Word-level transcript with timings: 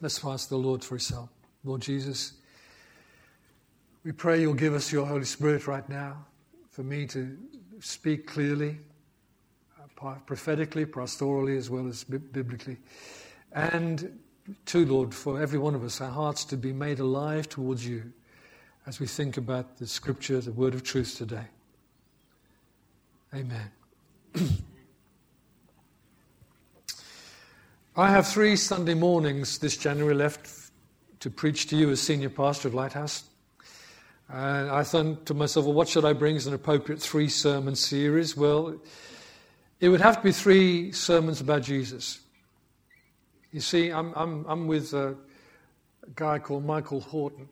Let's 0.00 0.22
ask 0.24 0.48
the 0.48 0.56
Lord 0.56 0.84
for 0.84 0.96
his 0.96 1.08
help. 1.08 1.30
Lord 1.64 1.80
Jesus, 1.80 2.34
we 4.04 4.12
pray 4.12 4.40
you'll 4.40 4.54
give 4.54 4.74
us 4.74 4.92
your 4.92 5.06
Holy 5.06 5.24
Spirit 5.24 5.66
right 5.66 5.88
now 5.88 6.24
for 6.70 6.82
me 6.82 7.06
to 7.06 7.36
speak 7.80 8.26
clearly, 8.26 8.78
uh, 9.80 10.14
prophetically, 10.26 10.84
pastorally, 10.84 11.56
as 11.56 11.70
well 11.70 11.88
as 11.88 12.04
biblically. 12.04 12.76
And 13.52 14.18
to, 14.66 14.84
Lord, 14.84 15.14
for 15.14 15.40
every 15.40 15.58
one 15.58 15.74
of 15.74 15.82
us, 15.82 16.00
our 16.00 16.10
hearts 16.10 16.44
to 16.46 16.56
be 16.56 16.72
made 16.72 17.00
alive 17.00 17.48
towards 17.48 17.86
you 17.86 18.12
as 18.86 19.00
we 19.00 19.06
think 19.06 19.38
about 19.38 19.78
the 19.78 19.86
scripture, 19.86 20.40
the 20.40 20.52
word 20.52 20.74
of 20.74 20.82
truth 20.82 21.16
today. 21.16 21.46
Amen. 23.34 23.70
I 27.98 28.10
have 28.10 28.28
three 28.28 28.56
Sunday 28.56 28.92
mornings 28.92 29.56
this 29.58 29.74
January 29.74 30.14
left 30.14 30.50
to 31.20 31.30
preach 31.30 31.68
to 31.68 31.76
you 31.78 31.88
as 31.88 32.02
senior 32.02 32.28
pastor 32.28 32.68
of 32.68 32.74
Lighthouse. 32.74 33.24
And 34.28 34.68
I 34.68 34.82
thought 34.82 35.24
to 35.24 35.32
myself, 35.32 35.64
well, 35.64 35.74
what 35.74 35.88
should 35.88 36.04
I 36.04 36.12
bring 36.12 36.36
as 36.36 36.46
an 36.46 36.52
appropriate 36.52 37.00
three 37.00 37.30
sermon 37.30 37.74
series? 37.74 38.36
Well, 38.36 38.78
it 39.80 39.88
would 39.88 40.02
have 40.02 40.18
to 40.18 40.22
be 40.22 40.32
three 40.32 40.92
sermons 40.92 41.40
about 41.40 41.62
Jesus. 41.62 42.20
You 43.50 43.60
see, 43.60 43.88
I'm, 43.88 44.12
I'm, 44.14 44.44
I'm 44.46 44.66
with 44.66 44.92
a, 44.92 45.16
guy 46.14 46.38
called 46.38 46.66
Michael 46.66 47.00
Horton, 47.00 47.48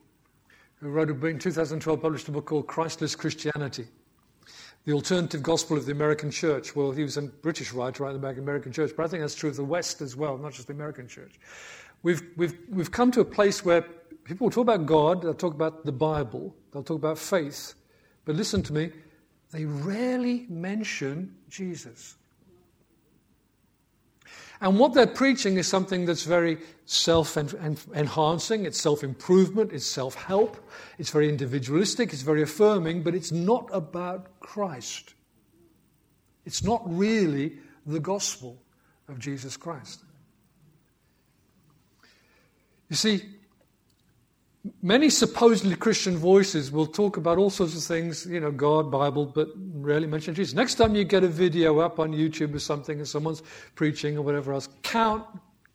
who 0.75 0.89
wrote 0.89 1.09
a 1.09 1.15
book 1.15 1.31
in 1.31 1.39
2012, 1.39 1.99
published 1.99 2.27
a 2.27 2.31
book 2.31 2.45
called 2.45 2.67
Christless 2.67 3.15
Christianity 3.15 3.87
the 4.85 4.93
alternative 4.93 5.41
gospel 5.41 5.77
of 5.77 5.85
the 5.85 5.91
American 5.91 6.29
church. 6.29 6.75
Well, 6.75 6.91
he 6.91 7.03
was 7.03 7.17
a 7.17 7.23
British 7.23 7.73
writer 7.73 8.03
right 8.03 8.13
the 8.13 8.27
American 8.27 8.71
church, 8.71 8.91
but 8.95 9.05
I 9.05 9.07
think 9.07 9.21
that's 9.21 9.35
true 9.35 9.49
of 9.49 9.55
the 9.55 9.63
West 9.63 10.01
as 10.01 10.15
well, 10.15 10.37
not 10.37 10.53
just 10.53 10.67
the 10.67 10.73
American 10.73 11.07
church. 11.07 11.39
We've, 12.03 12.21
we've, 12.37 12.55
we've 12.69 12.91
come 12.91 13.11
to 13.11 13.21
a 13.21 13.25
place 13.25 13.65
where 13.65 13.81
people 14.23 14.45
will 14.45 14.51
talk 14.51 14.61
about 14.61 14.85
God, 14.85 15.23
they'll 15.23 15.33
talk 15.33 15.55
about 15.55 15.85
the 15.85 15.91
Bible, 15.91 16.55
they'll 16.71 16.83
talk 16.83 16.97
about 16.97 17.17
faith, 17.17 17.73
but 18.25 18.35
listen 18.35 18.61
to 18.63 18.73
me, 18.73 18.91
they 19.51 19.65
rarely 19.65 20.45
mention 20.49 21.35
Jesus. 21.49 22.15
And 24.65 24.79
what 24.79 24.95
they're 24.95 25.05
preaching 25.05 25.57
is 25.57 25.67
something 25.67 26.05
that's 26.05 26.23
very 26.23 26.57
self 26.85 27.37
enhancing, 27.37 28.65
it's 28.65 28.81
self 28.81 29.03
improvement, 29.03 29.71
it's 29.71 29.85
self 29.85 30.15
help, 30.15 30.57
it's 30.97 31.11
very 31.11 31.29
individualistic, 31.29 32.11
it's 32.11 32.23
very 32.23 32.41
affirming, 32.41 33.03
but 33.03 33.13
it's 33.13 33.31
not 33.31 33.69
about 33.71 34.39
Christ. 34.39 35.13
It's 36.45 36.63
not 36.63 36.81
really 36.83 37.59
the 37.85 37.99
gospel 37.99 38.59
of 39.07 39.19
Jesus 39.19 39.55
Christ. 39.55 39.99
You 42.89 42.95
see, 42.95 43.21
many 44.81 45.09
supposedly 45.09 45.75
Christian 45.75 46.17
voices 46.17 46.71
will 46.71 46.87
talk 46.87 47.17
about 47.17 47.37
all 47.37 47.49
sorts 47.49 47.75
of 47.75 47.83
things, 47.83 48.25
you 48.25 48.39
know, 48.39 48.51
God, 48.51 48.91
Bible, 48.91 49.25
but 49.25 49.49
rarely 49.55 50.07
mention 50.07 50.33
Jesus. 50.33 50.53
Next 50.53 50.75
time 50.75 50.95
you 50.95 51.03
get 51.03 51.23
a 51.23 51.27
video 51.27 51.79
up 51.79 51.99
on 51.99 52.11
YouTube 52.13 52.53
or 52.53 52.59
something 52.59 52.97
and 52.97 53.07
someone's 53.07 53.43
preaching 53.75 54.17
or 54.17 54.21
whatever 54.21 54.53
else, 54.53 54.69
count, 54.83 55.25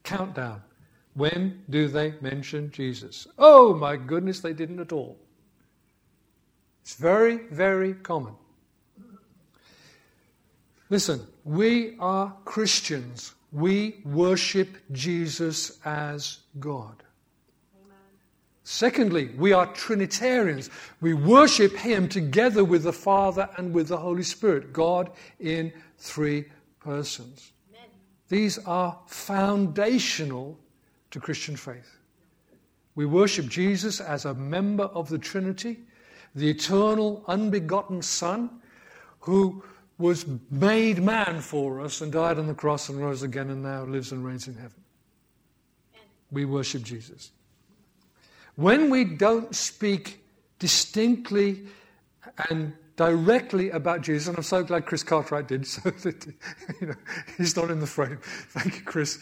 count 0.02 0.34
down. 0.34 0.62
When 1.14 1.62
do 1.68 1.88
they 1.88 2.14
mention 2.20 2.70
Jesus? 2.70 3.27
Oh 3.38 3.74
my 3.74 3.96
goodness, 3.96 4.41
they 4.41 4.52
didn't 4.52 4.80
at 4.80 4.92
all. 4.92 5.18
It's 6.83 6.94
very, 6.94 7.36
very 7.50 7.94
common. 7.94 8.34
Listen, 10.88 11.24
we 11.44 11.96
are 12.00 12.34
Christians. 12.44 13.34
We 13.52 14.00
worship 14.05 14.77
Jesus 14.92 15.78
as 15.84 16.38
God. 16.58 17.02
Secondly, 18.70 19.30
we 19.36 19.52
are 19.52 19.66
Trinitarians. 19.74 20.70
We 21.00 21.12
worship 21.12 21.76
Him 21.76 22.08
together 22.08 22.62
with 22.62 22.84
the 22.84 22.92
Father 22.92 23.48
and 23.56 23.74
with 23.74 23.88
the 23.88 23.96
Holy 23.96 24.22
Spirit, 24.22 24.72
God 24.72 25.11
in 25.40 25.72
three 25.98 26.45
persons. 26.78 27.50
Amen. 27.74 27.89
These 28.28 28.58
are 28.58 28.96
foundational 29.08 30.56
to 31.11 31.18
Christian 31.18 31.56
faith. 31.56 31.98
We 32.95 33.06
worship 33.06 33.48
Jesus 33.48 34.00
as 34.00 34.24
a 34.24 34.34
member 34.34 34.84
of 34.84 35.08
the 35.08 35.18
Trinity, 35.18 35.80
the 36.36 36.48
eternal, 36.48 37.24
unbegotten 37.27 38.02
Son, 38.02 38.61
who 39.18 39.64
was 39.98 40.27
made 40.48 41.02
man 41.02 41.40
for 41.40 41.80
us 41.80 42.02
and 42.02 42.12
died 42.12 42.39
on 42.39 42.46
the 42.46 42.55
cross 42.55 42.89
and 42.89 43.00
rose 43.00 43.24
again 43.24 43.50
and 43.50 43.64
now 43.64 43.83
lives 43.83 44.12
and 44.12 44.24
reigns 44.24 44.46
in 44.46 44.55
heaven. 44.55 44.80
We 46.30 46.45
worship 46.45 46.84
Jesus. 46.84 47.33
When 48.60 48.90
we 48.90 49.04
don't 49.04 49.54
speak 49.56 50.22
distinctly 50.58 51.62
and 52.50 52.74
directly 52.94 53.70
about 53.70 54.02
Jesus, 54.02 54.28
and 54.28 54.36
I'm 54.36 54.42
so 54.42 54.62
glad 54.62 54.84
Chris 54.84 55.02
Cartwright 55.02 55.48
did, 55.48 55.66
so 55.66 55.88
that 55.88 56.26
you 56.78 56.88
know, 56.88 56.94
he's 57.38 57.56
not 57.56 57.70
in 57.70 57.80
the 57.80 57.86
frame. 57.86 58.18
Thank 58.22 58.76
you, 58.76 58.82
Chris. 58.82 59.18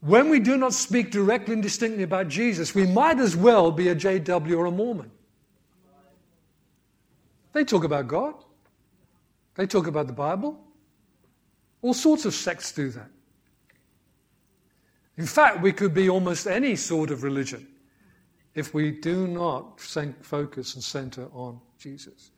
When 0.00 0.28
we 0.28 0.40
do 0.40 0.56
not 0.56 0.74
speak 0.74 1.12
directly 1.12 1.54
and 1.54 1.62
distinctly 1.62 2.02
about 2.02 2.26
Jesus, 2.26 2.74
we 2.74 2.84
might 2.84 3.20
as 3.20 3.36
well 3.36 3.70
be 3.70 3.90
a 3.90 3.94
JW 3.94 4.58
or 4.58 4.66
a 4.66 4.72
Mormon. 4.72 5.12
They 7.52 7.64
talk 7.64 7.84
about 7.84 8.08
God, 8.08 8.34
they 9.54 9.68
talk 9.68 9.86
about 9.86 10.08
the 10.08 10.12
Bible. 10.12 10.58
All 11.80 11.94
sorts 11.94 12.24
of 12.24 12.34
sects 12.34 12.72
do 12.72 12.90
that. 12.90 13.08
In 15.16 15.26
fact, 15.26 15.62
we 15.62 15.70
could 15.70 15.94
be 15.94 16.10
almost 16.10 16.48
any 16.48 16.74
sort 16.74 17.12
of 17.12 17.22
religion 17.22 17.64
if 18.54 18.74
we 18.74 18.90
do 18.90 19.26
not 19.26 19.80
focus 19.80 20.74
and 20.74 20.82
center 20.82 21.28
on 21.32 21.60
Jesus. 21.78 22.30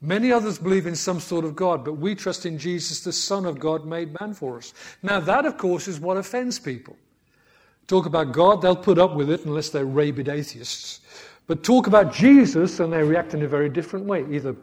Many 0.00 0.30
others 0.30 0.58
believe 0.58 0.86
in 0.86 0.94
some 0.94 1.18
sort 1.18 1.44
of 1.44 1.56
God, 1.56 1.84
but 1.84 1.94
we 1.94 2.14
trust 2.14 2.46
in 2.46 2.58
Jesus, 2.58 3.00
the 3.00 3.12
Son 3.12 3.44
of 3.46 3.58
God, 3.58 3.84
made 3.84 4.18
man 4.20 4.32
for 4.32 4.58
us. 4.58 4.72
Now, 5.02 5.18
that, 5.20 5.44
of 5.44 5.58
course, 5.58 5.88
is 5.88 5.98
what 5.98 6.16
offends 6.16 6.58
people. 6.58 6.96
Talk 7.88 8.06
about 8.06 8.32
God, 8.32 8.62
they'll 8.62 8.76
put 8.76 8.98
up 8.98 9.14
with 9.14 9.30
it 9.30 9.44
unless 9.44 9.70
they're 9.70 9.84
rabid 9.84 10.28
atheists. 10.28 11.00
But 11.46 11.64
talk 11.64 11.86
about 11.86 12.12
Jesus, 12.12 12.78
and 12.78 12.92
they 12.92 13.02
react 13.02 13.34
in 13.34 13.42
a 13.42 13.48
very 13.48 13.68
different 13.68 14.06
way, 14.06 14.24
either, 14.30 14.54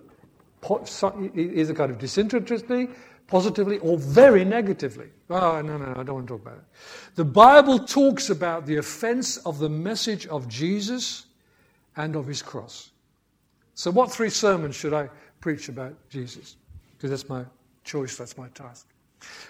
either 1.36 1.74
kind 1.74 1.92
of 1.92 1.98
disinterestedly 1.98 2.90
positively 3.28 3.80
or 3.80 3.98
very 3.98 4.46
negatively. 4.46 5.08
Oh, 5.30 5.62
no, 5.62 5.78
no, 5.78 5.94
no, 5.94 6.00
I 6.00 6.04
don't 6.04 6.16
want 6.16 6.28
to 6.28 6.34
talk 6.34 6.42
about 6.42 6.58
it. 6.58 6.64
The 7.16 7.26
Bible 7.26 7.80
talks 7.80 8.30
about 8.30 8.66
the 8.66 8.78
offense 8.78 9.38
of 9.38 9.60
the 9.60 9.70
message 9.70 10.28
of 10.28 10.48
Jesus 10.48 11.26
and 11.96 12.16
of 12.16 12.28
his 12.28 12.42
cross. 12.42 12.92
So, 13.74 13.92
what 13.92 14.12
three 14.12 14.30
sermons 14.30 14.76
should 14.76 14.94
I 14.94 15.10
preach 15.42 15.70
about 15.70 15.96
Jesus? 16.10 16.56
Because 16.98 17.10
that's 17.10 17.30
my 17.30 17.46
choice, 17.84 18.18
that's 18.18 18.38
my 18.38 18.48
task. 18.50 18.88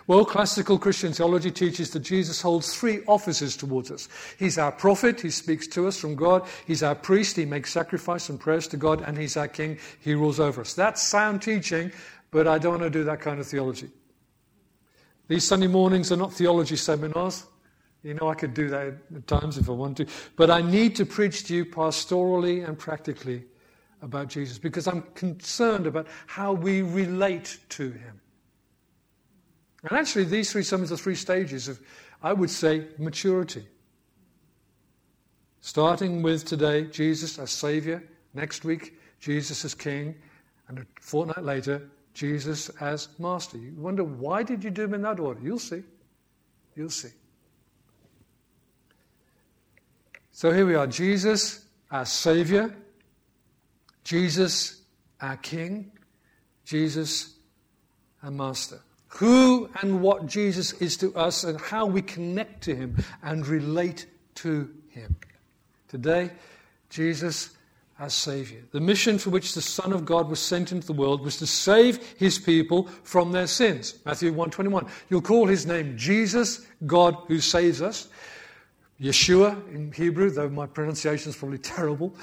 Well, 0.07 0.24
classical 0.24 0.78
Christian 0.78 1.13
theology 1.13 1.50
teaches 1.50 1.90
that 1.92 2.02
Jesus 2.02 2.42
holds 2.42 2.75
three 2.75 3.02
offices 3.07 3.57
towards 3.57 3.92
us. 3.92 4.07
He's 4.38 4.57
our 4.57 4.72
prophet, 4.72 5.19
he 5.19 5.31
speaks 5.31 5.68
to 5.69 5.88
us 5.88 6.00
from 6.00 6.16
God. 6.16 6.47
He's 6.68 6.84
our 6.84 6.96
priest, 6.96 7.36
he 7.36 7.46
makes 7.46 7.74
sacrifice 7.74 8.30
and 8.30 8.40
prayers 8.40 8.68
to 8.69 8.78
God. 8.78 9.02
And 9.02 9.18
he's 9.18 9.36
our 9.36 9.47
king, 9.47 9.80
he 10.00 10.13
rules 10.13 10.40
over 10.40 10.62
us. 10.62 10.74
That's 10.74 11.02
sound 11.02 11.42
teaching, 11.42 11.92
but 12.35 12.50
I 12.50 12.57
don't 12.57 12.81
want 12.81 12.84
to 12.84 12.90
do 12.90 13.06
that 13.06 13.22
kind 13.22 13.40
of 13.40 13.47
theology. 13.47 13.88
These 15.29 15.46
Sunday 15.46 15.68
mornings 15.68 16.12
are 16.12 16.18
not 16.18 16.34
theology 16.34 16.75
seminars. 16.75 17.46
You 18.03 18.16
know, 18.16 18.28
I 18.28 18.35
could 18.35 18.53
do 18.53 18.68
that 18.68 18.88
at 19.16 19.25
times 19.25 19.57
if 19.57 19.69
I 19.69 19.72
want 19.72 19.96
to. 19.97 20.06
But 20.35 20.51
I 20.51 20.59
need 20.59 20.97
to 20.97 21.06
preach 21.06 21.45
to 21.45 21.56
you 21.56 21.63
pastorally 21.63 22.68
and 22.68 22.78
practically 22.78 23.45
about 24.01 24.28
Jesus 24.28 24.57
because 24.57 24.85
I'm 24.85 25.03
concerned 25.16 25.88
about 25.88 26.07
how 26.28 26.51
we 26.51 26.81
relate 26.81 27.57
to 27.69 27.91
him. 27.91 28.19
And 29.84 29.97
actually, 29.97 30.25
these 30.25 30.51
three 30.51 30.63
sermons 30.63 30.91
are 30.91 30.97
three 30.97 31.16
stages 31.16 31.69
of, 31.69 31.79
I 32.22 32.34
would 32.34 32.50
say, 32.50 32.88
maturity. 32.97 33.66
Starting 35.62 36.21
with 36.21 36.44
today, 36.44 36.83
Jesus 36.83 37.39
as 37.39 37.50
Savior. 37.51 38.04
Next 38.33 38.65
week, 38.65 39.00
Jesus 39.21 39.63
as 39.63 39.74
King. 39.74 40.15
And 40.68 40.80
a 40.80 40.86
fortnight 41.00 41.45
later, 41.45 41.89
Jesus 42.15 42.69
as 42.79 43.09
master. 43.19 43.57
You 43.57 43.73
wonder 43.77 44.03
why 44.03 44.41
did 44.41 44.63
you 44.63 44.71
do 44.71 44.83
him 44.83 44.95
in 44.95 45.01
that 45.03 45.19
order? 45.19 45.39
You'll 45.44 45.59
see. 45.59 45.83
You'll 46.75 46.89
see. 46.89 47.09
So 50.31 50.51
here 50.51 50.65
we 50.65 50.75
are 50.75 50.88
Jesus, 50.88 51.65
our 51.91 52.06
Savior, 52.06 52.73
Jesus, 54.03 54.81
our 55.21 55.38
King, 55.38 55.91
Jesus, 56.63 57.35
our 58.23 58.31
Master. 58.31 58.79
Who 59.07 59.69
and 59.81 60.01
what 60.01 60.25
Jesus 60.25 60.73
is 60.73 60.97
to 60.97 61.15
us 61.15 61.44
and 61.44 61.59
how 61.59 61.85
we 61.85 62.01
connect 62.01 62.63
to 62.63 62.75
Him 62.75 62.97
and 63.23 63.45
relate 63.45 64.07
to 64.35 64.73
Him. 64.89 65.15
Today, 65.88 66.31
Jesus 66.89 67.51
as 67.97 68.13
Savior. 68.13 68.62
The 68.71 68.81
mission 68.81 69.18
for 69.18 69.30
which 69.30 69.53
the 69.53 69.62
Son 69.62 69.94
of 69.94 70.06
God 70.06 70.30
was 70.30 70.39
sent 70.39 70.71
into 70.71 70.88
the 70.88 70.94
world 70.94 71.21
was 71.21 71.38
to 71.38 71.47
save 71.47 71.97
his 72.18 72.38
people 72.38 72.88
from 73.03 73.31
their 73.31 73.47
sins. 73.47 73.95
Matthew 74.06 74.30
121. 74.30 74.88
You'll 75.09 75.21
call 75.21 75.47
his 75.47 75.65
name 75.65 75.97
Jesus, 75.97 76.65
God 76.86 77.15
who 77.27 77.39
saves 77.39 77.81
us. 77.81 78.09
Yeshua 79.00 79.74
in 79.74 79.92
Hebrew, 79.92 80.30
though 80.30 80.50
my 80.50 80.65
pronunciation 80.65 81.30
is 81.30 81.36
probably 81.36 81.57
terrible, 81.57 82.13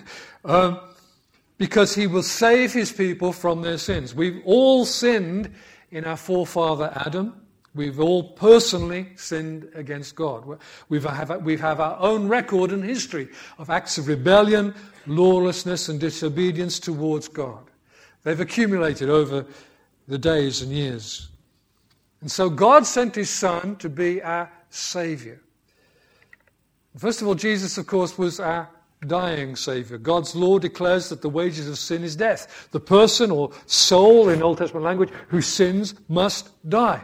um, 0.44 0.80
because 1.58 1.94
he 1.94 2.06
will 2.06 2.22
save 2.22 2.72
his 2.72 2.92
people 2.92 3.32
from 3.32 3.62
their 3.62 3.78
sins. 3.78 4.14
We've 4.14 4.40
all 4.44 4.84
sinned 4.84 5.52
in 5.90 6.04
our 6.04 6.16
forefather 6.16 6.92
Adam. 6.94 7.40
We've 7.74 8.00
all 8.00 8.32
personally 8.32 9.08
sinned 9.16 9.68
against 9.74 10.16
God. 10.16 10.58
We've 10.88 11.04
have, 11.04 11.42
we 11.42 11.56
have 11.58 11.78
our 11.78 11.98
own 12.00 12.26
record 12.26 12.72
and 12.72 12.82
history 12.82 13.28
of 13.58 13.70
acts 13.70 13.96
of 13.96 14.08
rebellion, 14.08 14.74
lawlessness, 15.06 15.88
and 15.88 15.98
disobedience 16.00 16.78
towards 16.78 17.28
God. 17.28 17.62
They've 18.22 18.40
accumulated 18.40 19.08
over 19.08 19.46
the 20.08 20.18
days 20.18 20.62
and 20.62 20.72
years. 20.72 21.28
And 22.20 22.30
so 22.30 22.50
God 22.50 22.86
sent 22.86 23.14
his 23.14 23.30
Son 23.30 23.76
to 23.76 23.88
be 23.88 24.22
our 24.22 24.50
Savior. 24.68 25.40
First 26.96 27.22
of 27.22 27.28
all, 27.28 27.34
Jesus, 27.34 27.78
of 27.78 27.86
course, 27.86 28.18
was 28.18 28.40
our 28.40 28.68
dying 29.06 29.56
Savior. 29.56 29.96
God's 29.96 30.34
law 30.34 30.58
declares 30.58 31.08
that 31.08 31.22
the 31.22 31.28
wages 31.28 31.68
of 31.68 31.78
sin 31.78 32.04
is 32.04 32.16
death. 32.16 32.68
The 32.72 32.80
person 32.80 33.30
or 33.30 33.52
soul, 33.66 34.28
in 34.28 34.42
Old 34.42 34.58
Testament 34.58 34.84
language, 34.84 35.10
who 35.28 35.40
sins 35.40 35.94
must 36.08 36.50
die. 36.68 37.02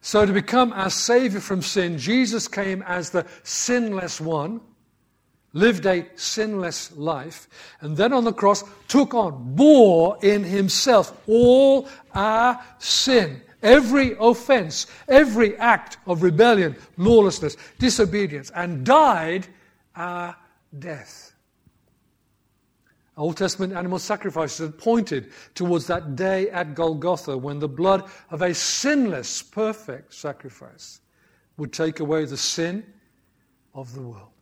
So, 0.00 0.24
to 0.26 0.32
become 0.32 0.72
our 0.72 0.90
Savior 0.90 1.40
from 1.40 1.62
sin, 1.62 1.98
Jesus 1.98 2.46
came 2.46 2.82
as 2.82 3.10
the 3.10 3.26
sinless 3.42 4.20
one, 4.20 4.60
lived 5.54 5.86
a 5.86 6.06
sinless 6.16 6.94
life, 6.96 7.48
and 7.80 7.96
then 7.96 8.12
on 8.12 8.24
the 8.24 8.32
cross 8.32 8.62
took 8.88 9.14
on, 9.14 9.54
bore 9.54 10.18
in 10.22 10.44
himself 10.44 11.18
all 11.26 11.88
our 12.14 12.62
sin. 12.78 13.40
Every 13.62 14.14
offense, 14.20 14.86
every 15.08 15.56
act 15.56 15.96
of 16.06 16.22
rebellion, 16.22 16.76
lawlessness, 16.98 17.56
disobedience, 17.78 18.50
and 18.54 18.84
died 18.84 19.46
our 19.96 20.36
death. 20.78 21.32
Old 23.16 23.36
Testament 23.36 23.72
animal 23.72 24.00
sacrifices 24.00 24.72
pointed 24.76 25.30
towards 25.54 25.86
that 25.86 26.16
day 26.16 26.50
at 26.50 26.74
Golgotha 26.74 27.38
when 27.38 27.60
the 27.60 27.68
blood 27.68 28.10
of 28.30 28.42
a 28.42 28.52
sinless, 28.52 29.40
perfect 29.40 30.12
sacrifice 30.12 31.00
would 31.56 31.72
take 31.72 32.00
away 32.00 32.24
the 32.24 32.36
sin 32.36 32.84
of 33.72 33.94
the 33.94 34.02
world. 34.02 34.33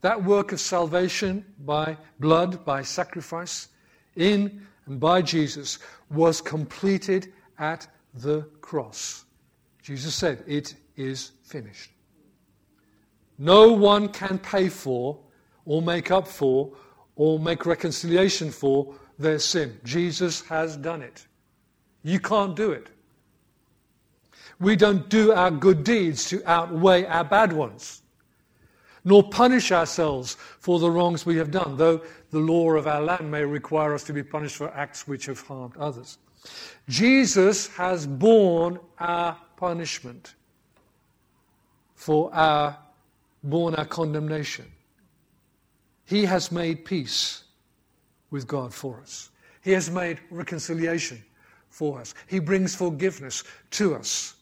That 0.00 0.22
work 0.22 0.52
of 0.52 0.60
salvation 0.60 1.44
by 1.64 1.96
blood, 2.20 2.64
by 2.64 2.82
sacrifice, 2.82 3.68
in 4.16 4.66
and 4.86 5.00
by 5.00 5.22
Jesus, 5.22 5.78
was 6.10 6.40
completed 6.40 7.32
at 7.58 7.86
the 8.14 8.42
cross. 8.60 9.24
Jesus 9.82 10.14
said, 10.14 10.44
It 10.46 10.74
is 10.96 11.32
finished. 11.44 11.90
No 13.38 13.72
one 13.72 14.08
can 14.08 14.38
pay 14.38 14.68
for, 14.68 15.18
or 15.64 15.80
make 15.80 16.10
up 16.10 16.26
for, 16.26 16.72
or 17.16 17.38
make 17.38 17.66
reconciliation 17.66 18.50
for 18.50 18.94
their 19.18 19.38
sin. 19.38 19.78
Jesus 19.84 20.42
has 20.42 20.76
done 20.76 21.02
it. 21.02 21.26
You 22.02 22.20
can't 22.20 22.56
do 22.56 22.70
it. 22.72 22.88
We 24.60 24.76
don't 24.76 25.08
do 25.08 25.32
our 25.32 25.50
good 25.50 25.84
deeds 25.84 26.28
to 26.30 26.42
outweigh 26.50 27.04
our 27.04 27.24
bad 27.24 27.52
ones, 27.52 27.97
nor 29.04 29.28
punish 29.28 29.72
ourselves 29.72 30.36
for 30.58 30.78
the 30.78 30.90
wrongs 30.90 31.24
we 31.24 31.36
have 31.36 31.50
done, 31.50 31.76
though 31.76 32.00
the 32.30 32.38
law 32.38 32.72
of 32.72 32.86
our 32.86 33.00
land 33.00 33.30
may 33.30 33.44
require 33.44 33.94
us 33.94 34.04
to 34.04 34.12
be 34.12 34.22
punished 34.22 34.56
for 34.56 34.72
acts 34.74 35.06
which 35.06 35.26
have 35.26 35.40
harmed 35.40 35.76
others. 35.76 36.18
Jesus 36.88 37.68
has 37.68 38.06
borne 38.06 38.78
our 38.98 39.36
punishment 39.56 40.34
for 41.94 42.32
our 42.34 42.78
borne 43.42 43.74
our 43.74 43.84
condemnation. 43.84 44.64
He 46.04 46.24
has 46.24 46.50
made 46.50 46.84
peace 46.84 47.44
with 48.30 48.46
God 48.46 48.72
for 48.72 49.00
us. 49.00 49.30
He 49.62 49.72
has 49.72 49.90
made 49.90 50.20
reconciliation 50.30 51.22
for 51.68 52.00
us. 52.00 52.14
He 52.26 52.38
brings 52.38 52.74
forgiveness 52.74 53.44
to 53.72 53.94
us 53.94 54.34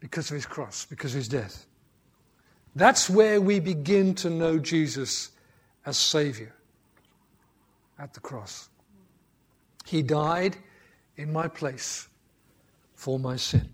because 0.00 0.30
of 0.30 0.34
his 0.34 0.46
cross, 0.46 0.84
because 0.84 1.12
of 1.12 1.18
his 1.18 1.28
death. 1.28 1.66
That's 2.74 3.10
where 3.10 3.40
we 3.40 3.60
begin 3.60 4.14
to 4.16 4.30
know 4.30 4.58
Jesus 4.58 5.30
as 5.86 5.96
Savior 5.96 6.54
at 7.98 8.14
the 8.14 8.20
cross. 8.20 8.68
He 9.84 10.02
died 10.02 10.56
in 11.16 11.32
my 11.32 11.48
place 11.48 12.08
for 12.94 13.18
my 13.18 13.36
sin. 13.36 13.68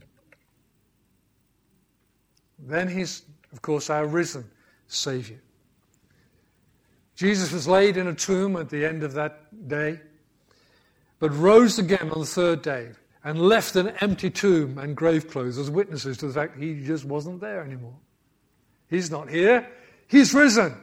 Then 2.59 2.89
he's, 2.89 3.23
of 3.53 3.61
course, 3.63 3.91
our 3.91 4.07
risen 4.07 4.45
Savior. 4.87 5.41
Jesus 7.17 7.53
was 7.53 7.69
laid 7.69 7.97
in 7.97 8.07
a 8.07 8.15
tomb 8.15 8.57
at 8.57 8.71
the 8.71 8.85
end 8.85 9.03
of 9.03 9.13
that 9.15 9.69
day, 9.69 10.01
but 11.19 11.31
rose 11.31 11.79
again 11.79 12.11
on 12.11 12.21
the 12.21 12.27
third 12.27 12.63
day 12.63 12.91
and 13.23 13.41
left 13.41 13.77
an 13.77 13.89
empty 14.01 14.31
tomb 14.31 14.79
and 14.79 14.97
grave 14.97 15.31
clothes 15.31 15.59
as 15.59 15.71
witnesses 15.71 16.17
to 16.19 16.27
the 16.27 16.35
fact 16.35 16.59
he 16.59 16.83
just 16.85 17.05
wasn't 17.05 17.41
there 17.41 17.63
anymore. 17.63 17.97
He's 18.95 19.11
not 19.11 19.29
here, 19.29 19.69
he's 20.07 20.33
risen. 20.33 20.77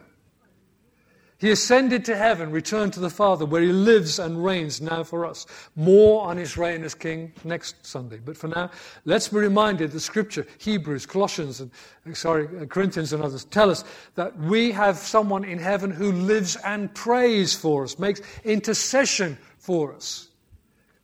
He 1.42 1.50
ascended 1.50 2.06
to 2.06 2.16
heaven, 2.16 2.52
returned 2.52 2.94
to 2.94 3.00
the 3.00 3.10
Father, 3.10 3.46
where 3.48 3.64
he 3.64 3.72
lives 3.72 4.20
and 4.20 4.46
reigns 4.46 4.80
now 4.80 5.04
for 5.04 5.26
us. 5.26 5.48
More 5.76 6.28
on 6.28 6.38
his 6.38 6.56
reign 6.56 6.84
as 6.84 6.94
king 6.94 7.34
next 7.44 7.84
Sunday. 7.84 8.20
But 8.24 8.38
for 8.38 8.48
now, 8.48 8.70
let's 9.06 9.30
be 9.30 9.38
reminded 9.38 9.92
that 9.92 10.02
Scripture, 10.02 10.46
Hebrews, 10.60 11.08
Colossians, 11.08 11.60
and 11.60 11.72
sorry, 12.14 12.48
uh, 12.60 12.66
Corinthians, 12.66 13.12
and 13.12 13.24
others 13.24 13.46
tell 13.46 13.72
us 13.72 13.84
that 14.14 14.38
we 14.38 14.72
have 14.72 14.98
someone 14.98 15.44
in 15.44 15.58
heaven 15.58 15.90
who 15.90 16.12
lives 16.12 16.58
and 16.58 16.94
prays 16.94 17.56
for 17.56 17.86
us, 17.86 17.98
makes 17.98 18.22
intercession 18.44 19.36
for 19.58 19.96
us. 19.96 20.30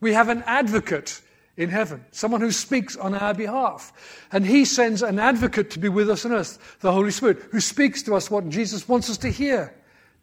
We 0.01 0.13
have 0.13 0.30
an 0.30 0.44
advocate 0.45 1.19
in 1.57 1.69
heaven, 1.69 2.06
someone 2.12 2.39
who 2.39 2.51
speaks 2.51 2.95
on 2.95 3.15
our 3.15 3.33
behalf. 3.33 3.92
And 4.31 4.45
he 4.45 4.63
sends 4.63 5.01
an 5.01 5.19
advocate 5.19 5.71
to 5.71 5.80
be 5.80 5.89
with 5.89 6.09
us 6.09 6.24
on 6.24 6.31
earth, 6.31 6.77
the 6.81 6.92
Holy 6.92 7.12
Spirit, 7.12 7.39
who 7.51 7.59
speaks 7.59 8.04
to 8.04 8.15
us 8.15 8.30
what 8.30 8.48
Jesus 8.50 8.88
wants 8.88 9.09
us 9.09 9.18
to 9.19 9.30
hear 9.30 9.74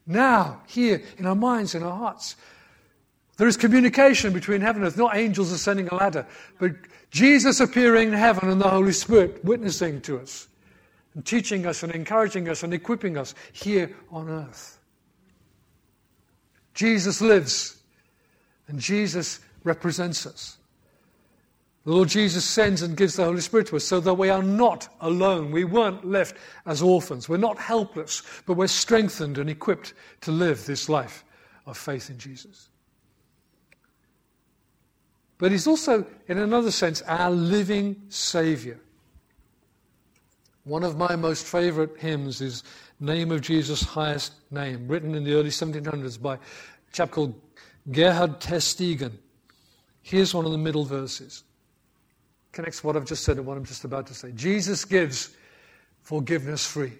now, 0.07 0.61
here, 0.67 1.03
in 1.17 1.27
our 1.27 1.35
minds, 1.35 1.75
in 1.75 1.83
our 1.83 1.97
hearts. 1.97 2.37
There 3.37 3.49
is 3.49 3.57
communication 3.57 4.33
between 4.33 4.61
heaven 4.61 4.83
and 4.83 4.89
earth, 4.89 4.99
not 4.99 5.17
angels 5.17 5.51
ascending 5.51 5.89
a 5.89 5.95
ladder, 5.95 6.27
but 6.59 6.73
Jesus 7.11 7.59
appearing 7.59 8.09
in 8.09 8.15
heaven 8.15 8.49
and 8.49 8.61
the 8.61 8.69
Holy 8.69 8.93
Spirit 8.93 9.45
witnessing 9.45 10.01
to 10.03 10.19
us 10.19 10.47
and 11.15 11.25
teaching 11.25 11.67
us 11.67 11.83
and 11.83 11.93
encouraging 11.93 12.49
us 12.49 12.63
and 12.63 12.75
equipping 12.75 13.17
us 13.17 13.35
here 13.53 13.97
on 14.11 14.29
earth. 14.29 14.79
Jesus 16.75 17.20
lives 17.20 17.79
and 18.69 18.79
Jesus 18.79 19.41
represents 19.65 20.27
us. 20.27 20.58
The 21.84 21.93
Lord 21.93 22.08
Jesus 22.08 22.46
sends 22.46 22.81
and 22.81 22.96
gives 22.96 23.17
the 23.17 23.24
Holy 23.24 23.43
Spirit 23.43 23.67
to 23.67 23.76
us 23.76 23.84
so 23.84 24.00
that 24.00 24.14
we 24.14 24.31
are 24.31 24.43
not 24.43 24.88
alone. 25.00 25.50
We 25.50 25.64
weren't 25.64 26.05
left 26.05 26.36
as 26.64 26.81
orphans. 26.81 27.29
We're 27.29 27.36
not 27.36 27.58
helpless, 27.58 28.22
but 28.46 28.55
we're 28.55 28.69
strengthened 28.69 29.36
and 29.36 29.50
equipped 29.50 29.93
to 30.22 30.32
live 30.32 30.64
this 30.64 30.88
life 30.88 31.24
of 31.67 31.76
faith 31.76 32.08
in 32.08 32.19
Jesus. 32.19 32.70
But 35.36 35.53
He's 35.53 35.67
also, 35.67 36.06
in 36.26 36.38
another 36.38 36.70
sense, 36.70 37.03
our 37.03 37.31
living 37.31 38.00
Savior. 38.08 38.81
One 40.64 40.84
of 40.84 40.96
my 40.96 41.17
most 41.17 41.44
favorite 41.44 41.98
hymns 41.98 42.41
is 42.41 42.62
Name 42.98 43.31
of 43.31 43.43
Jesus' 43.43 43.82
Highest 43.82 44.32
Name, 44.50 44.88
written 44.88 45.14
in 45.14 45.22
the 45.22 45.34
early 45.34 45.50
1700s 45.50 46.20
by 46.20 46.36
a 46.36 46.38
chap 46.93 47.10
called 47.10 47.38
Gerhard 47.91 48.41
Tersteegen. 48.41 49.12
Here's 50.00 50.32
one 50.32 50.46
of 50.46 50.53
the 50.53 50.58
middle 50.58 50.86
verses 50.86 51.44
connects 52.55 52.82
what 52.82 52.96
I've 52.96 53.05
just 53.05 53.25
said 53.25 53.37
and 53.37 53.44
what 53.44 53.58
I'm 53.58 53.65
just 53.65 53.84
about 53.84 54.06
to 54.06 54.15
say. 54.15 54.32
Jesus 54.32 54.84
gives 54.84 55.37
forgiveness 56.03 56.65
free. 56.65 56.93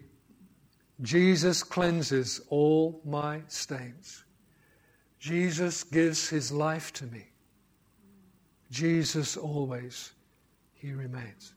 Jesus 1.01 1.63
cleanses 1.63 2.41
all 2.51 3.01
my 3.05 3.41
stains. 3.49 4.25
Jesus 5.19 5.85
gives 5.85 6.29
his 6.29 6.53
life 6.53 6.93
to 6.95 7.07
me. 7.07 7.25
Jesus 8.71 9.37
always, 9.37 10.13
he 10.75 10.93
remains. 10.93 11.55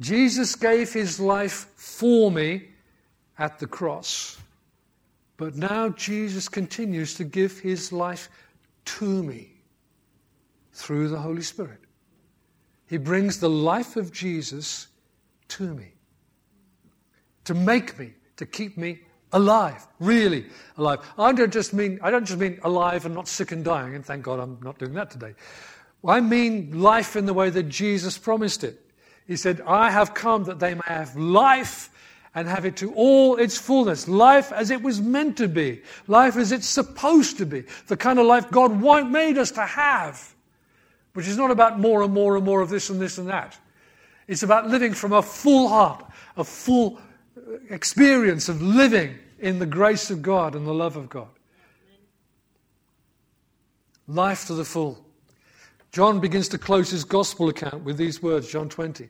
Jesus 0.00 0.54
gave 0.54 0.92
his 0.92 1.18
life 1.18 1.68
for 1.76 2.30
me 2.30 2.68
at 3.38 3.58
the 3.58 3.66
cross. 3.66 4.38
But 5.36 5.56
now 5.56 5.88
Jesus 5.90 6.48
continues 6.48 7.14
to 7.14 7.24
give 7.24 7.58
his 7.58 7.92
life 7.92 8.28
to 8.84 9.22
me 9.22 9.49
through 10.80 11.08
the 11.08 11.18
Holy 11.18 11.42
Spirit. 11.42 11.80
He 12.86 12.96
brings 12.96 13.38
the 13.38 13.50
life 13.50 13.96
of 13.96 14.12
Jesus 14.12 14.88
to 15.48 15.74
me 15.74 15.92
to 17.44 17.54
make 17.54 17.98
me, 17.98 18.12
to 18.36 18.46
keep 18.46 18.76
me 18.76 19.00
alive, 19.32 19.86
really 19.98 20.46
alive. 20.76 21.00
I 21.18 21.32
don't 21.32 21.52
just 21.52 21.72
mean 21.72 21.98
I 22.02 22.10
don't 22.10 22.24
just 22.24 22.38
mean 22.38 22.58
alive 22.62 23.06
and 23.06 23.14
not 23.14 23.28
sick 23.28 23.52
and 23.52 23.64
dying, 23.64 23.94
and 23.94 24.04
thank 24.04 24.22
God 24.22 24.40
I'm 24.40 24.58
not 24.62 24.78
doing 24.78 24.94
that 24.94 25.10
today. 25.10 25.34
I 26.06 26.20
mean 26.20 26.80
life 26.80 27.16
in 27.16 27.26
the 27.26 27.34
way 27.34 27.50
that 27.50 27.64
Jesus 27.64 28.18
promised 28.18 28.64
it. 28.64 28.80
He 29.26 29.36
said, 29.36 29.60
I 29.66 29.90
have 29.90 30.14
come 30.14 30.44
that 30.44 30.58
they 30.58 30.74
may 30.74 30.80
have 30.86 31.14
life 31.16 31.90
and 32.34 32.48
have 32.48 32.64
it 32.64 32.76
to 32.76 32.92
all 32.94 33.36
its 33.36 33.58
fullness. 33.58 34.08
Life 34.08 34.52
as 34.52 34.70
it 34.70 34.82
was 34.82 35.00
meant 35.00 35.36
to 35.36 35.48
be. 35.48 35.82
Life 36.06 36.36
as 36.36 36.52
it's 36.52 36.66
supposed 36.66 37.38
to 37.38 37.46
be. 37.46 37.64
The 37.88 37.96
kind 37.96 38.18
of 38.18 38.26
life 38.26 38.50
God 38.50 38.80
made 39.10 39.38
us 39.38 39.50
to 39.52 39.62
have. 39.62 40.34
Which 41.14 41.26
is 41.26 41.36
not 41.36 41.50
about 41.50 41.80
more 41.80 42.02
and 42.02 42.12
more 42.12 42.36
and 42.36 42.44
more 42.44 42.60
of 42.60 42.70
this 42.70 42.90
and 42.90 43.00
this 43.00 43.18
and 43.18 43.28
that. 43.28 43.58
It's 44.28 44.42
about 44.42 44.68
living 44.68 44.94
from 44.94 45.12
a 45.12 45.22
full 45.22 45.68
heart, 45.68 46.04
a 46.36 46.44
full 46.44 47.00
experience 47.68 48.48
of 48.48 48.62
living 48.62 49.18
in 49.40 49.58
the 49.58 49.66
grace 49.66 50.10
of 50.10 50.22
God 50.22 50.54
and 50.54 50.66
the 50.66 50.74
love 50.74 50.96
of 50.96 51.08
God. 51.08 51.28
Life 54.06 54.46
to 54.46 54.54
the 54.54 54.64
full. 54.64 55.04
John 55.92 56.20
begins 56.20 56.48
to 56.48 56.58
close 56.58 56.90
his 56.90 57.04
gospel 57.04 57.48
account 57.48 57.82
with 57.82 57.96
these 57.96 58.22
words, 58.22 58.50
John 58.50 58.68
20. 58.68 59.08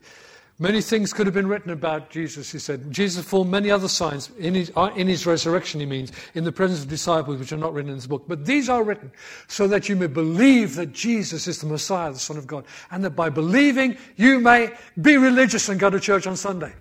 Many 0.62 0.82
things 0.82 1.14
could 1.14 1.26
have 1.26 1.32
been 1.32 1.46
written 1.46 1.70
about 1.70 2.10
Jesus, 2.10 2.52
he 2.52 2.58
said. 2.58 2.92
Jesus 2.92 3.24
performed 3.24 3.50
many 3.50 3.70
other 3.70 3.88
signs 3.88 4.30
in 4.38 4.54
his, 4.54 4.70
uh, 4.76 4.90
in 4.94 5.08
his 5.08 5.24
resurrection, 5.24 5.80
he 5.80 5.86
means, 5.86 6.12
in 6.34 6.44
the 6.44 6.52
presence 6.52 6.82
of 6.82 6.88
disciples, 6.88 7.38
which 7.38 7.50
are 7.50 7.56
not 7.56 7.72
written 7.72 7.88
in 7.88 7.96
this 7.96 8.06
book. 8.06 8.24
But 8.28 8.44
these 8.44 8.68
are 8.68 8.84
written 8.84 9.10
so 9.48 9.66
that 9.68 9.88
you 9.88 9.96
may 9.96 10.06
believe 10.06 10.74
that 10.74 10.92
Jesus 10.92 11.46
is 11.46 11.62
the 11.62 11.66
Messiah, 11.66 12.12
the 12.12 12.18
Son 12.18 12.36
of 12.36 12.46
God, 12.46 12.66
and 12.90 13.02
that 13.02 13.16
by 13.16 13.30
believing 13.30 13.96
you 14.16 14.38
may 14.38 14.74
be 15.00 15.16
religious 15.16 15.70
and 15.70 15.80
go 15.80 15.88
to 15.88 15.98
church 15.98 16.26
on 16.26 16.36
Sunday. 16.36 16.74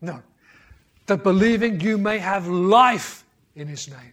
No. 0.00 0.22
That 1.06 1.24
believing 1.24 1.80
you 1.80 1.98
may 1.98 2.18
have 2.18 2.46
life 2.46 3.24
in 3.56 3.66
his 3.66 3.88
name. 3.88 4.12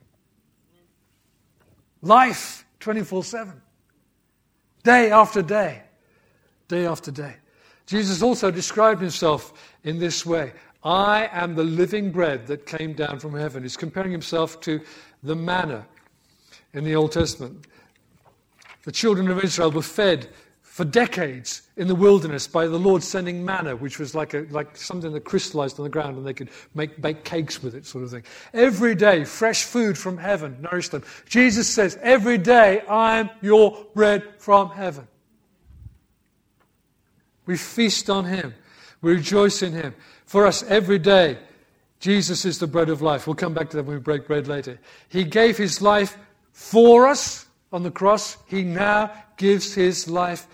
Life 2.02 2.66
24 2.80 3.24
7. 3.24 3.62
Day 4.82 5.12
after 5.12 5.44
day. 5.44 5.84
Day 6.68 6.88
after 6.88 7.12
day. 7.12 7.36
Jesus 7.88 8.22
also 8.22 8.52
described 8.52 9.02
himself 9.02 9.54
in 9.84 9.98
this 9.98 10.26
way 10.26 10.54
I 10.84 11.28
am 11.32 11.56
the 11.56 11.64
living 11.64 12.12
bread 12.12 12.48
that 12.48 12.66
came 12.66 12.94
down 12.94 13.20
from 13.20 13.34
heaven. 13.34 13.64
He's 13.64 13.76
comparing 13.76 14.12
himself 14.12 14.62
to 14.62 14.80
the 15.24 15.36
manna 15.36 15.86
in 16.74 16.84
the 16.84 16.96
Old 16.96 17.12
Testament. 17.12 17.66
The 18.84 18.92
children 18.92 19.30
of 19.30 19.44
Israel 19.44 19.72
were 19.72 19.82
fed 19.82 20.30
for 20.62 20.86
decades 20.86 21.64
in 21.76 21.88
the 21.88 21.96
wilderness 21.96 22.46
by 22.46 22.68
the 22.68 22.78
Lord 22.78 23.02
sending 23.02 23.44
manna, 23.44 23.76
which 23.76 23.98
was 23.98 24.14
like, 24.14 24.36
a, 24.36 24.46
like 24.52 24.78
something 24.78 25.12
that 25.12 25.22
crystallized 25.22 25.80
on 25.80 25.84
the 25.84 25.90
ground 25.90 26.18
and 26.18 26.26
they 26.26 26.36
could 26.36 26.52
make, 26.76 27.02
bake 27.02 27.24
cakes 27.24 27.64
with 27.64 27.74
it, 27.74 27.86
sort 27.86 28.04
of 28.04 28.12
thing. 28.12 28.24
Every 28.54 28.94
day, 28.94 29.24
fresh 29.24 29.64
food 29.64 29.98
from 29.98 30.18
heaven 30.18 30.58
nourished 30.62 30.92
them. 30.92 31.04
Jesus 31.28 31.68
says, 31.68 31.98
Every 32.02 32.38
day, 32.38 32.84
I'm 32.88 33.32
your 33.42 33.88
bread 33.96 34.24
from 34.38 34.70
heaven. 34.70 35.08
We 37.48 37.58
feast 37.58 38.10
on 38.12 38.26
Him. 38.26 38.54
We 39.02 39.14
rejoice 39.14 39.64
in 39.64 39.74
Him. 39.74 39.96
For 40.26 40.46
us, 40.46 40.62
every 40.64 41.00
day, 41.00 41.40
Jesus 42.00 42.46
is 42.46 42.60
the 42.60 42.68
bread 42.68 42.90
of 42.90 43.02
life. 43.02 43.26
We'll 43.26 43.36
come 43.36 43.56
back 43.56 43.72
to 43.72 43.78
that 43.78 43.84
when 43.84 43.96
we 43.96 44.02
break 44.02 44.28
bread 44.28 44.48
later. 44.48 44.80
He 45.10 45.24
gave 45.24 45.58
His 45.58 45.82
life 45.82 46.16
for 46.52 47.08
us 47.08 47.48
on 47.74 47.82
the 47.82 47.90
cross. 47.90 48.38
He 48.46 48.64
now 48.64 49.12
gives 49.38 49.74
His 49.74 50.08
life 50.08 50.46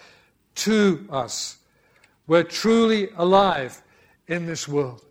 to 0.55 1.05
us. 1.09 1.57
We're 2.27 2.43
truly 2.43 3.09
alive 3.17 3.81
in 4.27 4.45
this 4.45 4.67
world. 4.67 5.03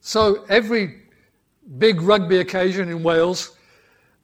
So 0.00 0.44
every 0.48 1.02
big 1.78 2.00
rugby 2.00 2.38
occasion 2.38 2.88
in 2.88 3.02
Wales, 3.02 3.56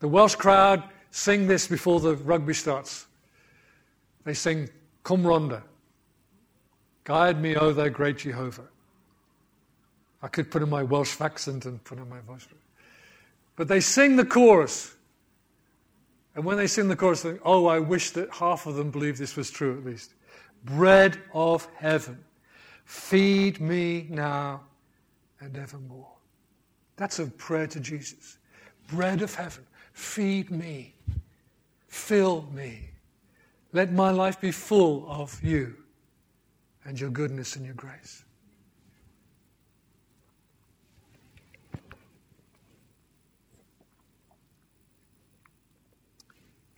the 0.01 0.09
Welsh 0.09 0.35
crowd 0.35 0.83
sing 1.11 1.47
this 1.47 1.67
before 1.67 2.01
the 2.01 2.17
rugby 2.17 2.55
starts. 2.55 3.07
They 4.25 4.35
sing 4.35 4.69
Cwm 5.07 5.23
Rhondda. 5.23 5.63
Guide 7.05 7.41
me, 7.41 7.55
O 7.55 7.73
thou 7.73 7.89
great 7.89 8.19
Jehovah. 8.19 8.67
I 10.21 10.27
could 10.27 10.51
put 10.51 10.63
in 10.63 10.69
my 10.69 10.83
Welsh 10.83 11.21
accent 11.21 11.65
and 11.65 11.83
put 11.85 11.99
in 11.99 12.09
my 12.09 12.19
voice. 12.21 12.49
But 13.55 13.69
they 13.69 13.79
sing 13.79 14.17
the 14.17 14.25
chorus. 14.25 14.97
And 16.35 16.45
when 16.45 16.57
they 16.57 16.67
sing 16.67 16.89
the 16.89 16.97
chorus, 16.97 17.23
they 17.23 17.31
think, 17.31 17.43
oh, 17.45 17.67
I 17.67 17.79
wish 17.79 18.11
that 18.11 18.31
half 18.35 18.67
of 18.67 18.75
them 18.75 18.91
believed 18.91 19.19
this 19.19 19.37
was 19.37 19.49
true 19.49 19.79
at 19.79 19.85
least. 19.85 20.13
Bread 20.65 21.21
of 21.33 21.69
heaven, 21.77 22.19
feed 22.85 23.61
me 23.61 24.09
now 24.11 24.63
and 25.39 25.57
evermore. 25.57 26.11
That's 26.97 27.21
a 27.21 27.27
prayer 27.27 27.69
to 27.69 27.79
Jesus. 27.79 28.39
Bread 28.89 29.23
of 29.23 29.33
heaven, 29.37 29.65
feed 29.93 30.51
me, 30.51 30.97
fill 31.87 32.49
me. 32.53 32.91
Let 33.77 33.93
my 33.93 34.11
life 34.11 34.41
be 34.41 34.53
full 34.53 35.05
of 35.07 35.39
you 35.45 35.75
and 36.87 36.99
your 36.99 37.11
goodness 37.11 37.57
and 37.57 37.67
your 37.67 37.75
grace. 37.75 38.25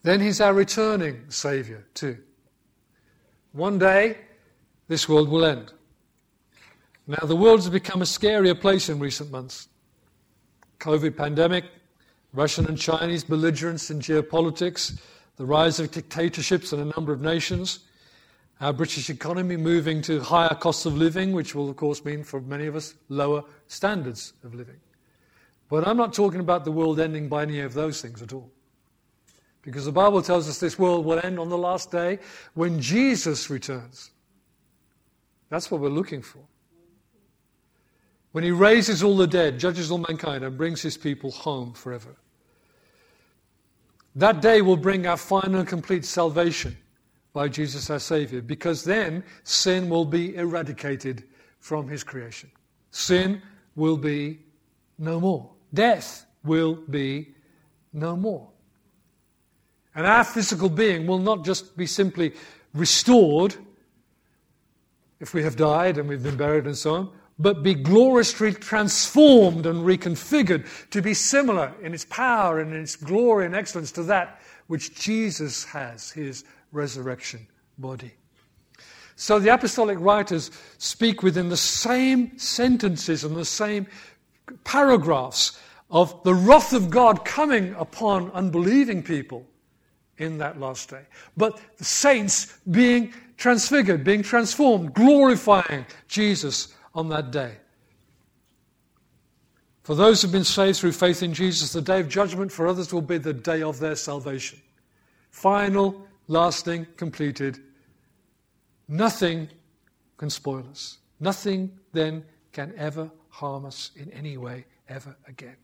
Then 0.02 0.20
he's 0.20 0.40
our 0.40 0.52
returning 0.52 1.26
Saviour, 1.28 1.84
too. 1.94 2.18
One 3.52 3.78
day, 3.78 4.16
this 4.88 5.08
world 5.08 5.28
will 5.28 5.44
end. 5.44 5.72
Now, 7.06 7.24
the 7.24 7.36
world 7.36 7.60
has 7.60 7.70
become 7.70 8.02
a 8.02 8.06
scarier 8.06 8.60
place 8.60 8.88
in 8.88 8.98
recent 8.98 9.30
months. 9.30 9.68
COVID 10.80 11.16
pandemic, 11.16 11.64
Russian 12.32 12.66
and 12.66 12.76
Chinese 12.76 13.22
belligerence 13.22 13.88
in 13.88 14.00
geopolitics, 14.00 14.98
the 15.38 15.46
rise 15.46 15.80
of 15.80 15.90
dictatorships 15.90 16.72
in 16.72 16.80
a 16.80 16.84
number 16.96 17.12
of 17.12 17.22
nations, 17.22 17.80
our 18.60 18.72
British 18.72 19.08
economy 19.08 19.56
moving 19.56 20.02
to 20.02 20.20
higher 20.20 20.54
costs 20.54 20.84
of 20.84 20.96
living, 20.96 21.32
which 21.32 21.54
will, 21.54 21.70
of 21.70 21.76
course, 21.76 22.04
mean 22.04 22.24
for 22.24 22.40
many 22.40 22.66
of 22.66 22.74
us 22.74 22.94
lower 23.08 23.44
standards 23.68 24.32
of 24.42 24.52
living. 24.52 24.80
But 25.68 25.86
I'm 25.86 25.96
not 25.96 26.12
talking 26.12 26.40
about 26.40 26.64
the 26.64 26.72
world 26.72 26.98
ending 26.98 27.28
by 27.28 27.42
any 27.42 27.60
of 27.60 27.72
those 27.72 28.02
things 28.02 28.20
at 28.20 28.32
all. 28.32 28.50
Because 29.62 29.84
the 29.84 29.92
Bible 29.92 30.22
tells 30.22 30.48
us 30.48 30.58
this 30.58 30.78
world 30.78 31.04
will 31.04 31.20
end 31.22 31.38
on 31.38 31.50
the 31.50 31.58
last 31.58 31.92
day 31.92 32.18
when 32.54 32.80
Jesus 32.80 33.48
returns. 33.48 34.10
That's 35.50 35.70
what 35.70 35.80
we're 35.80 35.88
looking 35.88 36.22
for. 36.22 36.40
When 38.32 38.42
he 38.42 38.50
raises 38.50 39.02
all 39.02 39.16
the 39.16 39.26
dead, 39.26 39.58
judges 39.58 39.90
all 39.90 39.98
mankind, 39.98 40.42
and 40.42 40.58
brings 40.58 40.82
his 40.82 40.96
people 40.96 41.30
home 41.30 41.74
forever. 41.74 42.16
That 44.16 44.40
day 44.40 44.62
will 44.62 44.76
bring 44.76 45.06
our 45.06 45.16
final 45.16 45.60
and 45.60 45.68
complete 45.68 46.04
salvation 46.04 46.76
by 47.32 47.48
Jesus 47.48 47.90
our 47.90 47.98
Savior, 47.98 48.40
because 48.42 48.84
then 48.84 49.22
sin 49.44 49.88
will 49.88 50.04
be 50.04 50.34
eradicated 50.34 51.24
from 51.60 51.88
His 51.88 52.02
creation. 52.02 52.50
Sin 52.90 53.42
will 53.76 53.96
be 53.96 54.40
no 54.98 55.20
more. 55.20 55.50
Death 55.72 56.26
will 56.42 56.74
be 56.74 57.34
no 57.92 58.16
more. 58.16 58.48
And 59.94 60.06
our 60.06 60.24
physical 60.24 60.68
being 60.68 61.06
will 61.06 61.18
not 61.18 61.44
just 61.44 61.76
be 61.76 61.86
simply 61.86 62.32
restored 62.74 63.54
if 65.20 65.34
we 65.34 65.42
have 65.42 65.56
died 65.56 65.98
and 65.98 66.08
we've 66.08 66.22
been 66.22 66.36
buried 66.36 66.66
and 66.66 66.76
so 66.76 66.94
on, 66.94 67.10
but 67.38 67.62
be 67.62 67.74
gloriously 67.74 68.52
transformed 68.52 69.66
and 69.66 69.84
reconfigured 69.84 70.66
to 70.90 71.00
be 71.00 71.14
similar 71.14 71.72
in 71.82 71.94
its 71.94 72.04
power 72.06 72.60
and 72.60 72.74
in 72.74 72.82
its 72.82 72.96
glory 72.96 73.46
and 73.46 73.54
excellence 73.54 73.92
to 73.92 74.02
that 74.02 74.40
which 74.66 74.94
Jesus 74.94 75.64
has, 75.64 76.10
his 76.10 76.44
resurrection 76.72 77.46
body. 77.78 78.12
So 79.16 79.38
the 79.38 79.52
apostolic 79.52 79.98
writers 80.00 80.50
speak 80.78 81.22
within 81.22 81.48
the 81.48 81.56
same 81.56 82.38
sentences 82.38 83.24
and 83.24 83.34
the 83.34 83.44
same 83.44 83.86
paragraphs 84.64 85.60
of 85.90 86.22
the 86.22 86.34
wrath 86.34 86.72
of 86.72 86.90
God 86.90 87.24
coming 87.24 87.74
upon 87.74 88.30
unbelieving 88.32 89.02
people 89.02 89.46
in 90.18 90.38
that 90.38 90.60
last 90.60 90.90
day. 90.90 91.02
But 91.36 91.60
the 91.78 91.84
saints 91.84 92.58
being 92.70 93.12
transfigured, 93.36 94.04
being 94.04 94.22
transformed, 94.22 94.94
glorifying 94.94 95.86
Jesus 96.08 96.74
on 96.94 97.08
that 97.08 97.30
day. 97.30 97.56
For 99.82 99.94
those 99.94 100.20
who've 100.20 100.30
been 100.32 100.44
saved 100.44 100.78
through 100.78 100.92
faith 100.92 101.22
in 101.22 101.32
Jesus, 101.32 101.72
the 101.72 101.80
day 101.80 102.00
of 102.00 102.08
judgment 102.08 102.52
for 102.52 102.66
others 102.66 102.92
will 102.92 103.00
be 103.00 103.16
the 103.18 103.32
day 103.32 103.62
of 103.62 103.78
their 103.78 103.96
salvation. 103.96 104.60
Final, 105.30 106.06
lasting, 106.26 106.86
completed. 106.96 107.58
Nothing 108.86 109.48
can 110.18 110.28
spoil 110.28 110.64
us. 110.70 110.98
Nothing 111.20 111.72
then 111.92 112.24
can 112.52 112.74
ever 112.76 113.10
harm 113.30 113.64
us 113.64 113.92
in 113.96 114.10
any 114.12 114.36
way 114.36 114.66
ever 114.88 115.16
again. 115.26 115.56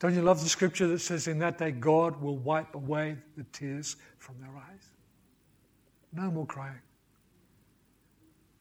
Don't 0.00 0.14
you 0.14 0.22
love 0.22 0.42
the 0.42 0.48
scripture 0.48 0.88
that 0.88 0.98
says, 0.98 1.28
In 1.28 1.38
that 1.38 1.58
day 1.58 1.70
God 1.70 2.20
will 2.20 2.36
wipe 2.36 2.74
away 2.74 3.16
the 3.36 3.44
tears 3.52 3.96
from 4.18 4.34
their 4.40 4.50
eyes? 4.50 4.84
No 6.12 6.30
more 6.30 6.46
crying. 6.46 6.80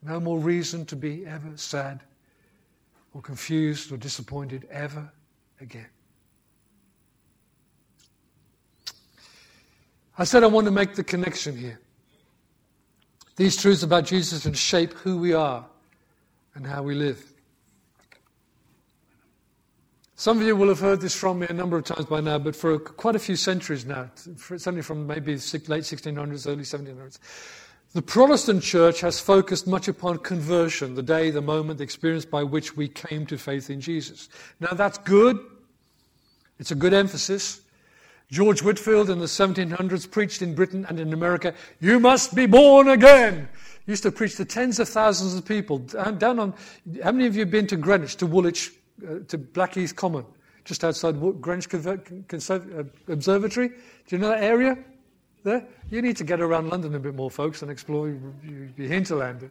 No 0.03 0.19
more 0.19 0.39
reason 0.39 0.85
to 0.87 0.95
be 0.95 1.25
ever 1.25 1.51
sad 1.55 2.01
or 3.13 3.21
confused 3.21 3.91
or 3.91 3.97
disappointed 3.97 4.67
ever 4.71 5.11
again. 5.59 5.87
I 10.17 10.23
said 10.23 10.43
I 10.43 10.47
want 10.47 10.65
to 10.65 10.71
make 10.71 10.95
the 10.95 11.03
connection 11.03 11.55
here. 11.57 11.79
These 13.35 13.57
truths 13.57 13.83
about 13.83 14.05
Jesus 14.05 14.43
can 14.43 14.53
shape 14.53 14.93
who 14.93 15.17
we 15.17 15.33
are 15.33 15.65
and 16.55 16.65
how 16.65 16.83
we 16.83 16.95
live. 16.95 17.25
Some 20.15 20.37
of 20.37 20.45
you 20.45 20.55
will 20.55 20.67
have 20.67 20.79
heard 20.79 21.01
this 21.01 21.15
from 21.15 21.39
me 21.39 21.47
a 21.49 21.53
number 21.53 21.77
of 21.77 21.83
times 21.83 22.05
by 22.05 22.21
now, 22.21 22.37
but 22.37 22.55
for 22.55 22.77
quite 22.77 23.15
a 23.15 23.19
few 23.19 23.35
centuries 23.35 23.85
now, 23.87 24.11
certainly 24.37 24.83
from 24.83 25.07
maybe 25.07 25.31
late 25.31 25.41
1600s, 25.41 26.47
early 26.47 26.63
1700s, 26.63 27.17
the 27.93 28.01
Protestant 28.01 28.63
church 28.63 29.01
has 29.01 29.19
focused 29.19 29.67
much 29.67 29.87
upon 29.89 30.19
conversion, 30.19 30.95
the 30.95 31.03
day, 31.03 31.29
the 31.29 31.41
moment, 31.41 31.79
the 31.79 31.83
experience 31.83 32.23
by 32.23 32.41
which 32.43 32.77
we 32.77 32.87
came 32.87 33.25
to 33.25 33.37
faith 33.37 33.69
in 33.69 33.81
Jesus. 33.81 34.29
Now 34.61 34.73
that's 34.73 34.97
good. 34.97 35.37
It's 36.57 36.71
a 36.71 36.75
good 36.75 36.93
emphasis. 36.93 37.61
George 38.29 38.63
Whitefield 38.63 39.09
in 39.09 39.19
the 39.19 39.25
1700s 39.25 40.09
preached 40.09 40.41
in 40.41 40.55
Britain 40.55 40.85
and 40.87 41.01
in 41.01 41.11
America, 41.11 41.53
You 41.81 41.99
must 41.99 42.33
be 42.33 42.45
born 42.45 42.87
again. 42.87 43.49
He 43.85 43.91
used 43.91 44.03
to 44.03 44.11
preach 44.11 44.37
to 44.37 44.45
tens 44.45 44.79
of 44.79 44.87
thousands 44.87 45.33
of 45.33 45.43
people. 45.43 45.79
Down 45.79 46.39
on, 46.39 46.53
how 47.03 47.11
many 47.11 47.27
of 47.27 47.35
you 47.35 47.41
have 47.41 47.51
been 47.51 47.67
to 47.67 47.75
Greenwich, 47.75 48.15
to 48.17 48.25
Woolwich, 48.25 48.71
uh, 49.05 49.15
to 49.27 49.37
Blackheath 49.37 49.97
Common, 49.97 50.23
just 50.63 50.85
outside 50.85 51.19
Greenwich 51.41 51.73
uh, 51.73 51.97
Observatory? 53.09 53.67
Do 53.67 53.75
you 54.15 54.17
know 54.19 54.29
that 54.29 54.43
area? 54.43 54.77
There? 55.43 55.65
You 55.89 56.01
need 56.01 56.17
to 56.17 56.23
get 56.23 56.39
around 56.39 56.69
London 56.69 56.93
a 56.95 56.99
bit 56.99 57.15
more, 57.15 57.31
folks, 57.31 57.61
and 57.61 57.71
explore 57.71 58.07
your 58.07 58.87
hinterland. 58.87 59.49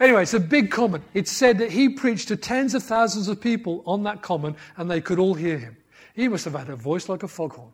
Anyway, 0.00 0.22
it's 0.22 0.34
a 0.34 0.40
big 0.40 0.70
common. 0.70 1.02
It 1.14 1.28
said 1.28 1.58
that 1.58 1.70
he 1.70 1.88
preached 1.88 2.28
to 2.28 2.36
tens 2.36 2.74
of 2.74 2.82
thousands 2.82 3.28
of 3.28 3.40
people 3.40 3.82
on 3.86 4.02
that 4.04 4.22
common, 4.22 4.56
and 4.76 4.90
they 4.90 5.00
could 5.00 5.18
all 5.18 5.34
hear 5.34 5.58
him. 5.58 5.76
He 6.14 6.28
must 6.28 6.44
have 6.44 6.54
had 6.54 6.68
a 6.68 6.76
voice 6.76 7.08
like 7.08 7.22
a 7.22 7.28
foghorn. 7.28 7.72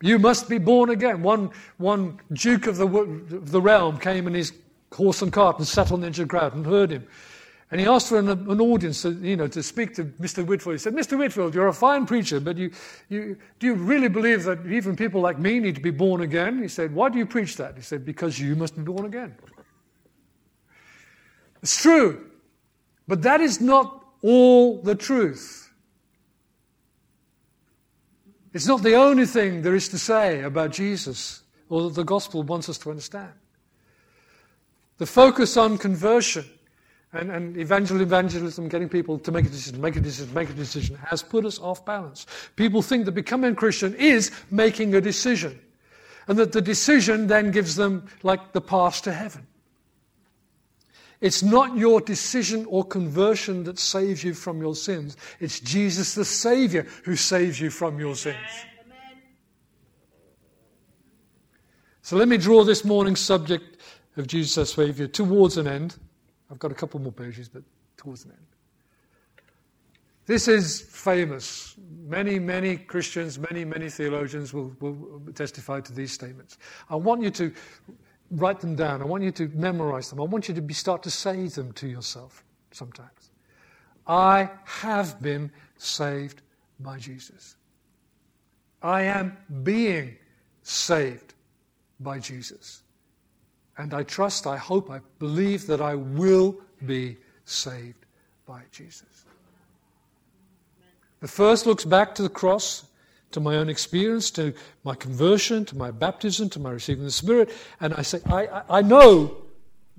You 0.00 0.18
must 0.18 0.48
be 0.48 0.58
born 0.58 0.90
again. 0.90 1.22
One, 1.22 1.50
one 1.76 2.20
duke 2.32 2.66
of 2.66 2.76
the, 2.76 2.86
of 2.86 3.50
the 3.50 3.60
realm 3.60 3.98
came 3.98 4.26
in 4.26 4.34
his 4.34 4.52
horse 4.92 5.22
and 5.22 5.32
cart 5.32 5.58
and 5.58 5.66
sat 5.66 5.92
on 5.92 6.00
the 6.00 6.06
edge 6.06 6.18
of 6.18 6.28
the 6.28 6.30
crowd 6.30 6.54
and 6.54 6.64
heard 6.64 6.90
him. 6.90 7.06
And 7.70 7.80
he 7.80 7.86
asked 7.86 8.08
for 8.08 8.18
an, 8.18 8.28
an 8.28 8.60
audience 8.60 9.02
to, 9.02 9.10
you 9.10 9.36
know, 9.36 9.46
to 9.48 9.62
speak 9.62 9.94
to 9.96 10.04
Mr. 10.04 10.46
Whitefield. 10.46 10.74
He 10.74 10.78
said, 10.78 10.94
Mr. 10.94 11.18
Whitefield, 11.18 11.54
you're 11.54 11.68
a 11.68 11.74
fine 11.74 12.06
preacher, 12.06 12.40
but 12.40 12.56
you, 12.56 12.70
you, 13.10 13.36
do 13.58 13.66
you 13.66 13.74
really 13.74 14.08
believe 14.08 14.44
that 14.44 14.64
even 14.66 14.96
people 14.96 15.20
like 15.20 15.38
me 15.38 15.60
need 15.60 15.74
to 15.74 15.80
be 15.82 15.90
born 15.90 16.22
again? 16.22 16.62
He 16.62 16.68
said, 16.68 16.94
Why 16.94 17.10
do 17.10 17.18
you 17.18 17.26
preach 17.26 17.56
that? 17.56 17.76
He 17.76 17.82
said, 17.82 18.06
Because 18.06 18.38
you 18.38 18.56
must 18.56 18.74
be 18.74 18.82
born 18.82 19.04
again. 19.04 19.36
It's 21.62 21.82
true, 21.82 22.24
but 23.06 23.22
that 23.22 23.40
is 23.40 23.60
not 23.60 24.02
all 24.22 24.80
the 24.80 24.94
truth. 24.94 25.70
It's 28.54 28.66
not 28.66 28.82
the 28.82 28.94
only 28.94 29.26
thing 29.26 29.60
there 29.60 29.74
is 29.74 29.88
to 29.90 29.98
say 29.98 30.42
about 30.42 30.70
Jesus 30.70 31.42
or 31.68 31.82
that 31.82 31.94
the 31.94 32.04
gospel 32.04 32.42
wants 32.42 32.68
us 32.68 32.78
to 32.78 32.90
understand. 32.90 33.32
The 34.96 35.06
focus 35.06 35.56
on 35.56 35.76
conversion 35.76 36.46
and, 37.12 37.30
and 37.30 37.56
evangel, 37.56 38.00
evangelism, 38.00 38.68
getting 38.68 38.88
people 38.88 39.18
to 39.18 39.32
make 39.32 39.46
a 39.46 39.48
decision, 39.48 39.80
make 39.80 39.96
a 39.96 40.00
decision, 40.00 40.34
make 40.34 40.50
a 40.50 40.54
decision, 40.54 40.96
has 40.96 41.22
put 41.22 41.44
us 41.44 41.58
off 41.58 41.84
balance. 41.84 42.26
People 42.56 42.82
think 42.82 43.06
that 43.06 43.12
becoming 43.12 43.52
a 43.52 43.54
Christian 43.54 43.94
is 43.94 44.30
making 44.50 44.94
a 44.94 45.00
decision, 45.00 45.58
and 46.26 46.38
that 46.38 46.52
the 46.52 46.60
decision 46.60 47.26
then 47.26 47.50
gives 47.50 47.76
them 47.76 48.06
like 48.22 48.52
the 48.52 48.60
path 48.60 49.02
to 49.02 49.12
heaven. 49.12 49.46
It's 51.20 51.42
not 51.42 51.76
your 51.76 52.00
decision 52.00 52.64
or 52.68 52.84
conversion 52.84 53.64
that 53.64 53.78
saves 53.78 54.22
you 54.22 54.34
from 54.34 54.60
your 54.60 54.76
sins. 54.76 55.16
It's 55.40 55.58
Jesus 55.58 56.14
the 56.14 56.24
Savior 56.24 56.86
who 57.04 57.16
saves 57.16 57.60
you 57.60 57.70
from 57.70 57.98
your 57.98 58.14
sins. 58.14 58.36
So 62.02 62.16
let 62.16 62.28
me 62.28 62.36
draw 62.36 62.64
this 62.64 62.84
morning's 62.84 63.20
subject 63.20 63.78
of 64.16 64.28
Jesus 64.28 64.56
as 64.58 64.72
Savior 64.72 65.08
towards 65.08 65.56
an 65.56 65.66
end. 65.66 65.96
I've 66.50 66.58
got 66.58 66.72
a 66.72 66.74
couple 66.74 67.00
more 67.00 67.12
pages, 67.12 67.48
but 67.48 67.62
towards 67.96 68.24
an 68.24 68.32
end. 68.32 68.46
This 70.26 70.46
is 70.46 70.82
famous. 70.82 71.74
Many, 72.06 72.38
many 72.38 72.76
Christians, 72.76 73.38
many, 73.38 73.64
many 73.64 73.88
theologians 73.88 74.52
will, 74.52 74.74
will 74.78 75.22
testify 75.34 75.80
to 75.80 75.92
these 75.92 76.12
statements. 76.12 76.58
I 76.90 76.96
want 76.96 77.22
you 77.22 77.30
to 77.30 77.52
write 78.32 78.60
them 78.60 78.76
down. 78.76 79.00
I 79.00 79.06
want 79.06 79.22
you 79.22 79.32
to 79.32 79.48
memorize 79.54 80.10
them. 80.10 80.20
I 80.20 80.24
want 80.24 80.48
you 80.48 80.54
to 80.54 80.60
be, 80.60 80.74
start 80.74 81.02
to 81.04 81.10
say 81.10 81.46
them 81.48 81.72
to 81.72 81.88
yourself 81.88 82.44
sometimes. 82.72 83.30
I 84.06 84.50
have 84.64 85.20
been 85.22 85.50
saved 85.78 86.42
by 86.80 86.98
Jesus. 86.98 87.56
I 88.82 89.02
am 89.02 89.36
being 89.62 90.16
saved 90.62 91.34
by 92.00 92.18
Jesus. 92.18 92.82
And 93.78 93.94
I 93.94 94.02
trust, 94.02 94.46
I 94.46 94.56
hope, 94.56 94.90
I 94.90 95.00
believe 95.20 95.66
that 95.68 95.80
I 95.80 95.94
will 95.94 96.56
be 96.84 97.16
saved 97.44 98.04
by 98.44 98.62
Jesus. 98.72 99.24
The 101.20 101.28
first 101.28 101.64
looks 101.64 101.84
back 101.84 102.14
to 102.16 102.22
the 102.22 102.28
cross 102.28 102.84
to 103.30 103.40
my 103.40 103.56
own 103.56 103.68
experience, 103.68 104.30
to 104.32 104.54
my 104.84 104.94
conversion, 104.94 105.64
to 105.66 105.76
my 105.76 105.90
baptism, 105.90 106.48
to 106.50 106.60
my 106.60 106.70
receiving 106.70 107.04
the 107.04 107.10
Spirit. 107.10 107.50
And 107.80 107.94
I 107.94 108.02
say, 108.02 108.20
I, 108.26 108.62
I 108.68 108.82
know 108.82 109.36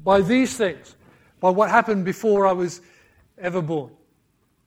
by 0.03 0.21
these 0.21 0.57
things, 0.57 0.95
by 1.39 1.49
what 1.49 1.69
happened 1.69 2.05
before 2.05 2.47
I 2.47 2.51
was 2.51 2.81
ever 3.37 3.61
born. 3.61 3.91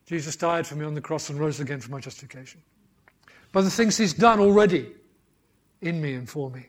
Jesus 0.07 0.37
died 0.37 0.67
for 0.67 0.75
me 0.75 0.85
on 0.85 0.95
the 0.95 1.01
cross 1.01 1.29
and 1.29 1.39
rose 1.39 1.61
again 1.61 1.81
for 1.81 1.91
my 1.91 2.01
justification. 2.01 2.63
By 3.51 3.63
the 3.63 3.71
things 3.71 3.97
He's 3.97 4.15
done 4.15 4.41
already 4.41 4.93
in 5.81 6.01
me 6.01 6.15
and 6.15 6.29
for 6.29 6.51
me. 6.51 6.67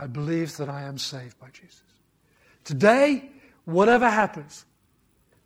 I 0.00 0.06
believe 0.06 0.56
that 0.56 0.70
I 0.70 0.82
am 0.84 0.96
saved 0.96 1.38
by 1.38 1.48
Jesus. 1.52 1.82
Today, 2.64 3.28
whatever 3.66 4.08
happens, 4.08 4.64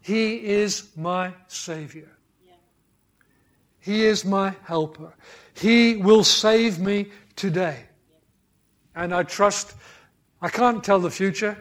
He 0.01 0.37
is 0.37 0.91
my 0.97 1.35
Savior. 1.49 2.09
He 3.81 4.05
is 4.05 4.25
my 4.25 4.55
helper. 4.63 5.13
He 5.55 5.97
will 5.97 6.23
save 6.23 6.79
me 6.79 7.09
today. 7.35 7.81
And 8.95 9.13
I 9.13 9.25
trust, 9.25 9.75
I 10.41 10.49
can't 10.49 10.83
tell 10.85 11.01
the 11.01 11.11
future. 11.11 11.59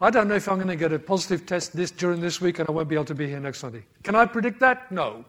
I 0.00 0.10
don't 0.10 0.28
know 0.28 0.36
if 0.36 0.48
I'm 0.48 0.56
going 0.56 0.68
to 0.68 0.76
get 0.76 0.92
a 0.92 0.98
positive 0.98 1.44
test 1.44 1.76
this 1.76 1.90
during 1.90 2.20
this 2.20 2.40
week 2.40 2.60
and 2.60 2.68
I 2.68 2.72
won't 2.72 2.88
be 2.88 2.94
able 2.94 3.04
to 3.06 3.14
be 3.16 3.26
here 3.26 3.40
next 3.40 3.58
Sunday. 3.58 3.84
Can 4.04 4.14
I 4.14 4.26
predict 4.26 4.60
that? 4.60 4.90
No. 4.92 5.24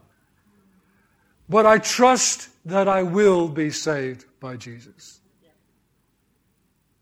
But 1.48 1.66
I 1.66 1.78
trust 1.78 2.48
that 2.66 2.88
I 2.88 3.02
will 3.02 3.48
be 3.48 3.70
saved 3.70 4.24
by 4.38 4.56
Jesus 4.56 5.19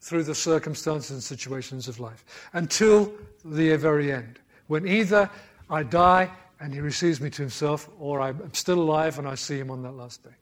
through 0.08 0.22
the 0.22 0.34
circumstances 0.34 1.10
and 1.10 1.22
situations 1.22 1.86
of 1.86 2.00
life 2.00 2.24
until 2.54 3.12
the 3.44 3.76
very 3.76 4.10
end, 4.10 4.38
when 4.66 4.88
either 4.88 5.28
I 5.68 5.82
die 5.82 6.30
and 6.60 6.72
he 6.72 6.80
receives 6.80 7.20
me 7.20 7.28
to 7.28 7.42
himself, 7.42 7.90
or 8.00 8.22
I'm 8.22 8.54
still 8.54 8.80
alive 8.80 9.18
and 9.18 9.28
I 9.28 9.34
see 9.34 9.58
him 9.58 9.70
on 9.70 9.82
that 9.82 9.92
last 9.92 10.24
day. 10.24 10.34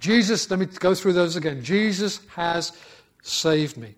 Jesus, 0.00 0.50
let 0.50 0.58
me 0.58 0.66
go 0.66 0.92
through 0.92 1.12
those 1.12 1.36
again. 1.36 1.62
Jesus 1.62 2.20
has 2.34 2.72
saved 3.22 3.76
me. 3.76 3.94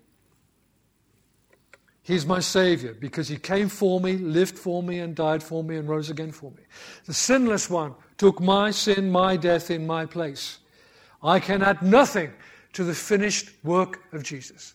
He's 2.03 2.25
my 2.25 2.39
Savior 2.39 2.93
because 2.93 3.29
He 3.29 3.37
came 3.37 3.69
for 3.69 3.99
me, 3.99 4.17
lived 4.17 4.59
for 4.59 4.83
me, 4.83 4.99
and 4.99 5.15
died 5.15 5.41
for 5.41 5.63
me, 5.63 5.77
and 5.77 5.87
rose 5.87 6.09
again 6.09 6.33
for 6.33 6.51
me. 6.51 6.63
The 7.05 7.13
sinless 7.13 7.69
one 7.69 7.95
took 8.17 8.41
my 8.41 8.71
sin, 8.71 9.09
my 9.09 9.37
death 9.37 9.71
in 9.71 9.87
my 9.87 10.05
place. 10.05 10.59
I 11.23 11.39
can 11.39 11.63
add 11.63 11.81
nothing 11.81 12.33
to 12.73 12.83
the 12.83 12.95
finished 12.95 13.49
work 13.63 14.01
of 14.13 14.23
Jesus. 14.23 14.73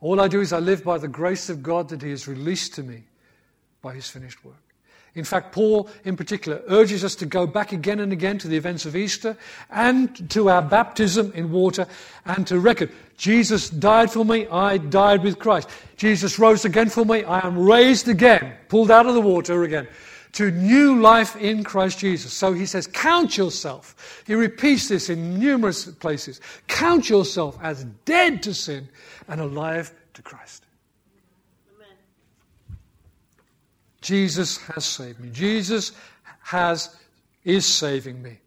All 0.00 0.20
I 0.20 0.28
do 0.28 0.40
is 0.40 0.52
I 0.52 0.60
live 0.60 0.84
by 0.84 0.98
the 0.98 1.08
grace 1.08 1.48
of 1.48 1.62
God 1.62 1.88
that 1.88 2.02
He 2.02 2.10
has 2.10 2.28
released 2.28 2.74
to 2.74 2.82
me 2.82 3.04
by 3.82 3.94
his 3.94 4.08
finished 4.08 4.44
work. 4.44 4.56
In 5.14 5.24
fact, 5.24 5.52
Paul, 5.52 5.88
in 6.04 6.16
particular, 6.16 6.62
urges 6.68 7.02
us 7.02 7.14
to 7.16 7.26
go 7.26 7.46
back 7.46 7.72
again 7.72 7.98
and 7.98 8.12
again 8.12 8.38
to 8.38 8.48
the 8.48 8.56
events 8.56 8.86
of 8.86 8.94
Easter 8.94 9.36
and 9.70 10.30
to 10.30 10.50
our 10.50 10.62
baptism 10.62 11.32
in 11.34 11.50
water 11.50 11.86
and 12.24 12.46
to 12.46 12.60
record 12.60 12.92
Jesus 13.16 13.68
died 13.68 14.12
for 14.12 14.24
me, 14.24 14.46
I 14.46 14.78
died 14.78 15.24
with 15.24 15.40
Christ. 15.40 15.68
Jesus 15.96 16.38
rose 16.38 16.64
again 16.64 16.88
for 16.88 17.04
me, 17.04 17.24
I 17.24 17.44
am 17.44 17.58
raised 17.58 18.06
again, 18.06 18.52
pulled 18.68 18.92
out 18.92 19.06
of 19.06 19.14
the 19.14 19.20
water 19.20 19.64
again, 19.64 19.88
to 20.32 20.50
new 20.50 21.00
life 21.00 21.36
in 21.36 21.64
Christ 21.64 21.98
Jesus. 21.98 22.32
So 22.32 22.52
he 22.52 22.66
says, 22.66 22.86
Count 22.86 23.36
yourself. 23.36 24.22
He 24.26 24.34
repeats 24.34 24.88
this 24.88 25.10
in 25.10 25.38
numerous 25.38 25.86
places. 25.86 26.40
Count 26.66 27.08
yourself 27.08 27.58
as 27.62 27.84
dead 28.04 28.42
to 28.44 28.54
sin 28.54 28.88
and 29.28 29.40
alive 29.40 29.92
to 30.14 30.22
Christ. 30.22 30.64
Amen. 31.76 31.96
Jesus 34.00 34.58
has 34.58 34.84
saved 34.84 35.20
me. 35.20 35.30
Jesus 35.30 35.92
has, 36.42 36.96
is 37.44 37.64
saving 37.66 38.22
me. 38.22 38.38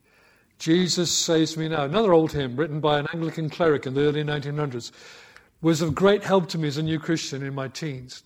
Jesus 0.60 1.12
saves 1.12 1.58
me 1.58 1.68
now. 1.70 1.86
Another 1.86 2.14
old 2.14 2.32
hymn 2.32 2.56
written 2.56 2.80
by 2.80 3.00
an 3.00 3.08
Anglican 3.14 3.50
cleric 3.50 3.88
in 3.88 3.96
the 3.96 4.02
early 4.02 4.24
1900s 4.24 4.92
was 5.62 5.82
of 5.82 5.96
great 5.96 6.24
help 6.24 6.50
to 6.50 6.58
me 6.58 6.68
as 6.68 6.78
a 6.78 6.84
new 6.84 7.00
Christian 7.00 7.44
in 7.44 7.56
my 7.56 7.68
teens. 7.68 8.24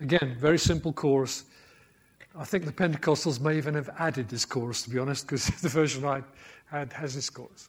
Again, 0.00 0.36
very 0.38 0.58
simple 0.58 0.92
chorus. 0.92 1.44
I 2.38 2.44
think 2.44 2.64
the 2.64 2.72
Pentecostals 2.72 3.40
may 3.40 3.56
even 3.56 3.74
have 3.74 3.90
added 3.98 4.28
this 4.28 4.44
chorus, 4.44 4.82
to 4.82 4.90
be 4.90 4.98
honest, 4.98 5.26
because 5.26 5.46
the 5.60 5.68
version 5.68 6.04
I 6.04 6.22
had 6.66 6.92
has 6.92 7.14
this 7.14 7.28
chorus. 7.28 7.68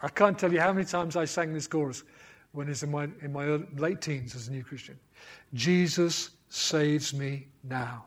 I 0.00 0.08
can't 0.08 0.38
tell 0.38 0.52
you 0.52 0.60
how 0.60 0.72
many 0.72 0.86
times 0.86 1.16
I 1.16 1.24
sang 1.24 1.52
this 1.52 1.66
chorus 1.66 2.04
when 2.52 2.68
I 2.68 2.70
was 2.70 2.84
in 2.84 2.92
my, 2.92 3.08
in 3.22 3.32
my 3.32 3.46
late 3.76 4.00
teens 4.00 4.36
as 4.36 4.46
a 4.46 4.52
new 4.52 4.62
Christian. 4.62 4.96
Jesus 5.54 6.30
saves 6.48 7.12
me 7.12 7.48
now. 7.64 8.04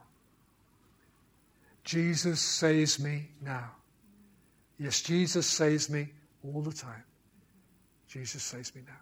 Jesus 1.84 2.40
saves 2.40 3.00
me 3.00 3.28
now. 3.42 3.72
Yes, 4.80 5.02
Jesus 5.02 5.46
saves 5.46 5.90
me 5.90 6.08
all 6.44 6.62
the 6.62 6.74
time. 6.74 7.04
Jesus 8.08 8.44
saves 8.44 8.74
me 8.74 8.82
now. 8.88 8.94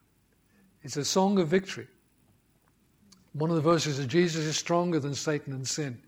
It's 0.82 0.98
a 0.98 1.06
song 1.06 1.38
of 1.38 1.48
victory. 1.48 1.88
One 3.34 3.50
of 3.50 3.56
the 3.56 3.62
verses 3.62 4.00
is 4.00 4.08
Jesus 4.08 4.46
is 4.46 4.58
stronger 4.58 5.00
than 5.00 5.14
Satan 5.14 5.54
and 5.54 5.68
sin. 5.68 6.02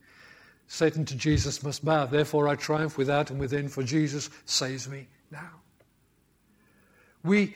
Satan 0.68 1.06
to 1.06 1.16
Jesus 1.16 1.64
must 1.64 1.86
bow. 1.86 2.06
Therefore 2.06 2.48
I 2.48 2.56
triumph 2.56 2.98
without 2.98 3.30
and 3.30 3.40
within, 3.40 3.68
for 3.68 3.84
Jesus 3.84 4.30
saves 4.46 4.90
me 4.90 5.08
now. 5.32 5.62
We 7.24 7.56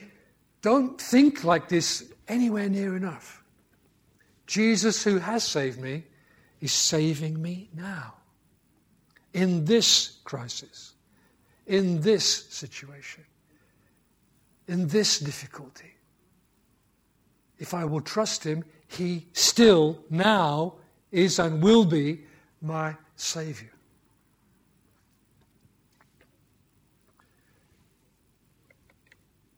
don't 0.62 1.00
think 1.00 1.44
like 1.44 1.68
this 1.68 2.12
anywhere 2.28 2.68
near 2.68 2.96
enough. 2.96 3.42
Jesus, 4.46 5.04
who 5.04 5.18
has 5.18 5.44
saved 5.44 5.80
me, 5.80 6.04
is 6.60 6.72
saving 6.72 7.40
me 7.40 7.70
now. 7.74 8.14
In 9.32 9.64
this 9.64 10.18
crisis, 10.24 10.92
in 11.66 12.00
this 12.00 12.48
situation, 12.48 13.24
in 14.66 14.88
this 14.88 15.20
difficulty. 15.20 15.94
If 17.58 17.74
I 17.74 17.84
will 17.84 18.00
trust 18.00 18.42
Him, 18.42 18.64
He 18.88 19.28
still 19.32 20.02
now 20.10 20.74
is 21.12 21.38
and 21.38 21.62
will 21.62 21.84
be 21.84 22.24
my 22.60 22.94
Savior. 23.16 23.70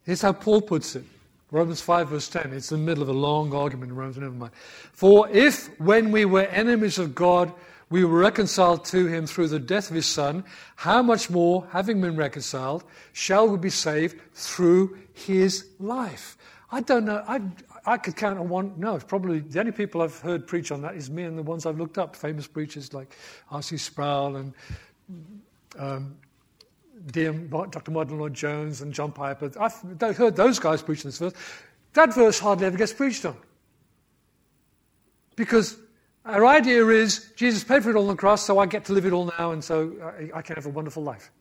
Here's 0.05 0.23
how 0.23 0.33
Paul 0.33 0.63
puts 0.63 0.97
it. 0.97 1.05
Romans 1.51 1.81
5, 1.81 2.09
verse 2.09 2.29
10. 2.29 2.53
It's 2.55 2.73
in 2.73 2.81
the 2.81 2.87
middle 2.87 3.03
of 3.03 3.09
a 3.09 3.13
long 3.13 3.55
argument 3.55 3.91
in 3.91 3.97
Romans, 3.97 4.17
never 4.17 4.33
mind. 4.33 4.53
For 4.93 5.29
if, 5.29 5.69
when 5.79 6.11
we 6.11 6.25
were 6.25 6.43
enemies 6.43 6.99
of 6.99 7.15
God, 7.15 7.53
we 7.91 8.05
were 8.05 8.19
reconciled 8.19 8.87
to 8.87 9.07
him 9.07 9.27
through 9.27 9.49
the 9.49 9.59
death 9.59 9.91
of 9.91 9.97
his 9.97 10.07
Son, 10.07 10.45
how 10.77 11.03
much 11.03 11.29
more, 11.29 11.67
having 11.71 12.01
been 12.01 12.17
reconciled, 12.17 12.85
shall 13.13 13.47
we 13.47 13.59
be 13.59 13.71
saved 13.71 14.19
through 14.33 14.99
his 15.13 15.67
life? 15.79 16.39
I 16.71 16.81
don't 16.81 17.05
know. 17.05 17.23
I, 17.29 17.43
I 17.85 17.97
could 17.99 18.17
count 18.17 18.39
on 18.39 18.49
one. 18.49 18.75
No, 18.77 18.95
it's 18.95 19.05
probably 19.05 19.41
the 19.41 19.59
only 19.61 19.73
people 19.73 20.03
I've 20.03 20.19
heard 20.21 20.47
preach 20.47 20.71
on 20.71 20.83
that 20.83 20.95
is 20.95 21.11
me 21.11 21.25
and 21.25 21.37
the 21.37 21.43
ones 21.43 21.67
I've 21.67 21.79
looked 21.79 21.99
up. 21.99 22.15
Famous 22.15 22.47
preachers 22.47 22.93
like 22.95 23.17
R.C. 23.51 23.77
Sproul 23.77 24.37
and 24.37 24.55
um, 25.79 26.17
Dr. 27.11 27.91
Martyn 27.91 28.19
Lloyd-Jones 28.19 28.83
and 28.83 28.93
John 28.93 29.13
Piper. 29.13 29.51
I've 29.59 30.17
heard 30.17 30.37
those 30.37 30.59
guys 30.59 30.83
preach 30.83 31.03
this 31.03 31.19
verse. 31.19 31.33
That 31.95 32.15
verse 32.15 32.39
hardly 32.39 32.67
ever 32.67 32.77
gets 32.77 32.93
preached 32.93 33.25
on. 33.25 33.37
Because 35.35 35.77
our 36.25 36.47
idea 36.47 36.87
is 36.89 37.33
Jesus 37.37 37.65
paid 37.65 37.83
for 37.83 37.91
it 37.91 37.97
all 37.97 38.03
on 38.03 38.09
the 38.09 38.17
cross, 38.17 38.45
so 38.47 38.59
I 38.59 38.67
get 38.67 38.85
to 38.87 38.93
live 38.93 39.07
it 39.07 39.13
all 39.13 39.33
now, 39.39 39.51
and 39.51 39.65
so 39.65 39.93
I, 40.03 40.39
I 40.39 40.43
can 40.43 40.55
have 40.57 40.67
a 40.67 40.71
wonderful 40.71 41.03
life. 41.03 41.33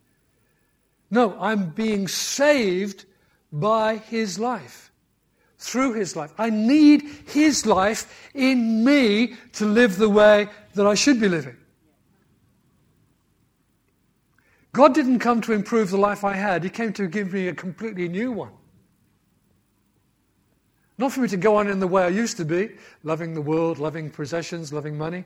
No, 1.11 1.37
I'm 1.39 1.69
being 1.69 2.07
saved 2.07 3.05
by 3.51 3.97
his 3.97 4.39
life, 4.39 4.90
through 5.61 5.93
his 5.93 6.15
life. 6.15 6.33
I 6.39 6.49
need 6.49 7.03
his 7.27 7.67
life 7.67 8.29
in 8.33 8.83
me 8.83 9.35
to 9.53 9.65
live 9.65 9.97
the 9.97 10.09
way 10.09 10.47
that 10.73 10.87
I 10.87 10.95
should 10.95 11.21
be 11.21 11.29
living. 11.29 11.55
God 14.73 14.95
didn't 14.95 15.19
come 15.19 15.39
to 15.41 15.53
improve 15.53 15.91
the 15.91 15.97
life 15.97 16.23
I 16.23 16.33
had, 16.33 16.63
He 16.63 16.69
came 16.69 16.93
to 16.93 17.07
give 17.07 17.33
me 17.33 17.47
a 17.47 17.53
completely 17.53 18.07
new 18.07 18.31
one. 18.31 18.51
Not 20.97 21.11
for 21.11 21.21
me 21.21 21.27
to 21.27 21.37
go 21.37 21.57
on 21.57 21.67
in 21.67 21.79
the 21.79 21.87
way 21.87 22.03
I 22.03 22.09
used 22.09 22.37
to 22.37 22.45
be, 22.45 22.71
loving 23.03 23.33
the 23.33 23.41
world, 23.41 23.77
loving 23.79 24.09
possessions, 24.09 24.73
loving 24.73 24.97
money, 24.97 25.25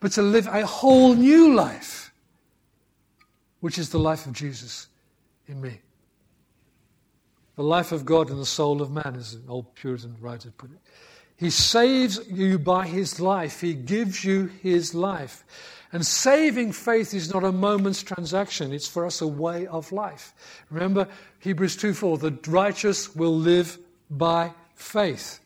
but 0.00 0.12
to 0.12 0.22
live 0.22 0.46
a 0.46 0.64
whole 0.64 1.14
new 1.14 1.54
life, 1.54 2.12
which 3.60 3.78
is 3.78 3.90
the 3.90 3.98
life 3.98 4.26
of 4.26 4.32
Jesus 4.32 4.86
in 5.46 5.60
me. 5.60 5.80
The 7.56 7.62
life 7.62 7.92
of 7.92 8.04
God 8.04 8.30
in 8.30 8.36
the 8.36 8.46
soul 8.46 8.82
of 8.82 8.90
man, 8.90 9.14
as 9.16 9.34
an 9.34 9.44
old 9.48 9.74
Puritan 9.74 10.16
writer 10.20 10.50
put 10.56 10.70
it. 10.70 10.78
He 11.36 11.50
saves 11.50 12.20
you 12.28 12.58
by 12.58 12.86
his 12.86 13.20
life, 13.20 13.60
he 13.60 13.74
gives 13.74 14.24
you 14.24 14.46
his 14.62 14.94
life. 14.94 15.44
And 15.92 16.04
saving 16.04 16.72
faith 16.72 17.14
is 17.14 17.32
not 17.32 17.44
a 17.44 17.52
moment's 17.52 18.02
transaction, 18.02 18.72
it's 18.72 18.88
for 18.88 19.06
us 19.06 19.20
a 19.20 19.26
way 19.26 19.66
of 19.66 19.92
life. 19.92 20.34
Remember 20.70 21.06
Hebrews 21.38 21.76
2 21.76 21.94
4 21.94 22.18
the 22.18 22.38
righteous 22.48 23.14
will 23.14 23.36
live 23.36 23.78
by 24.10 24.52
faith. 24.74 25.40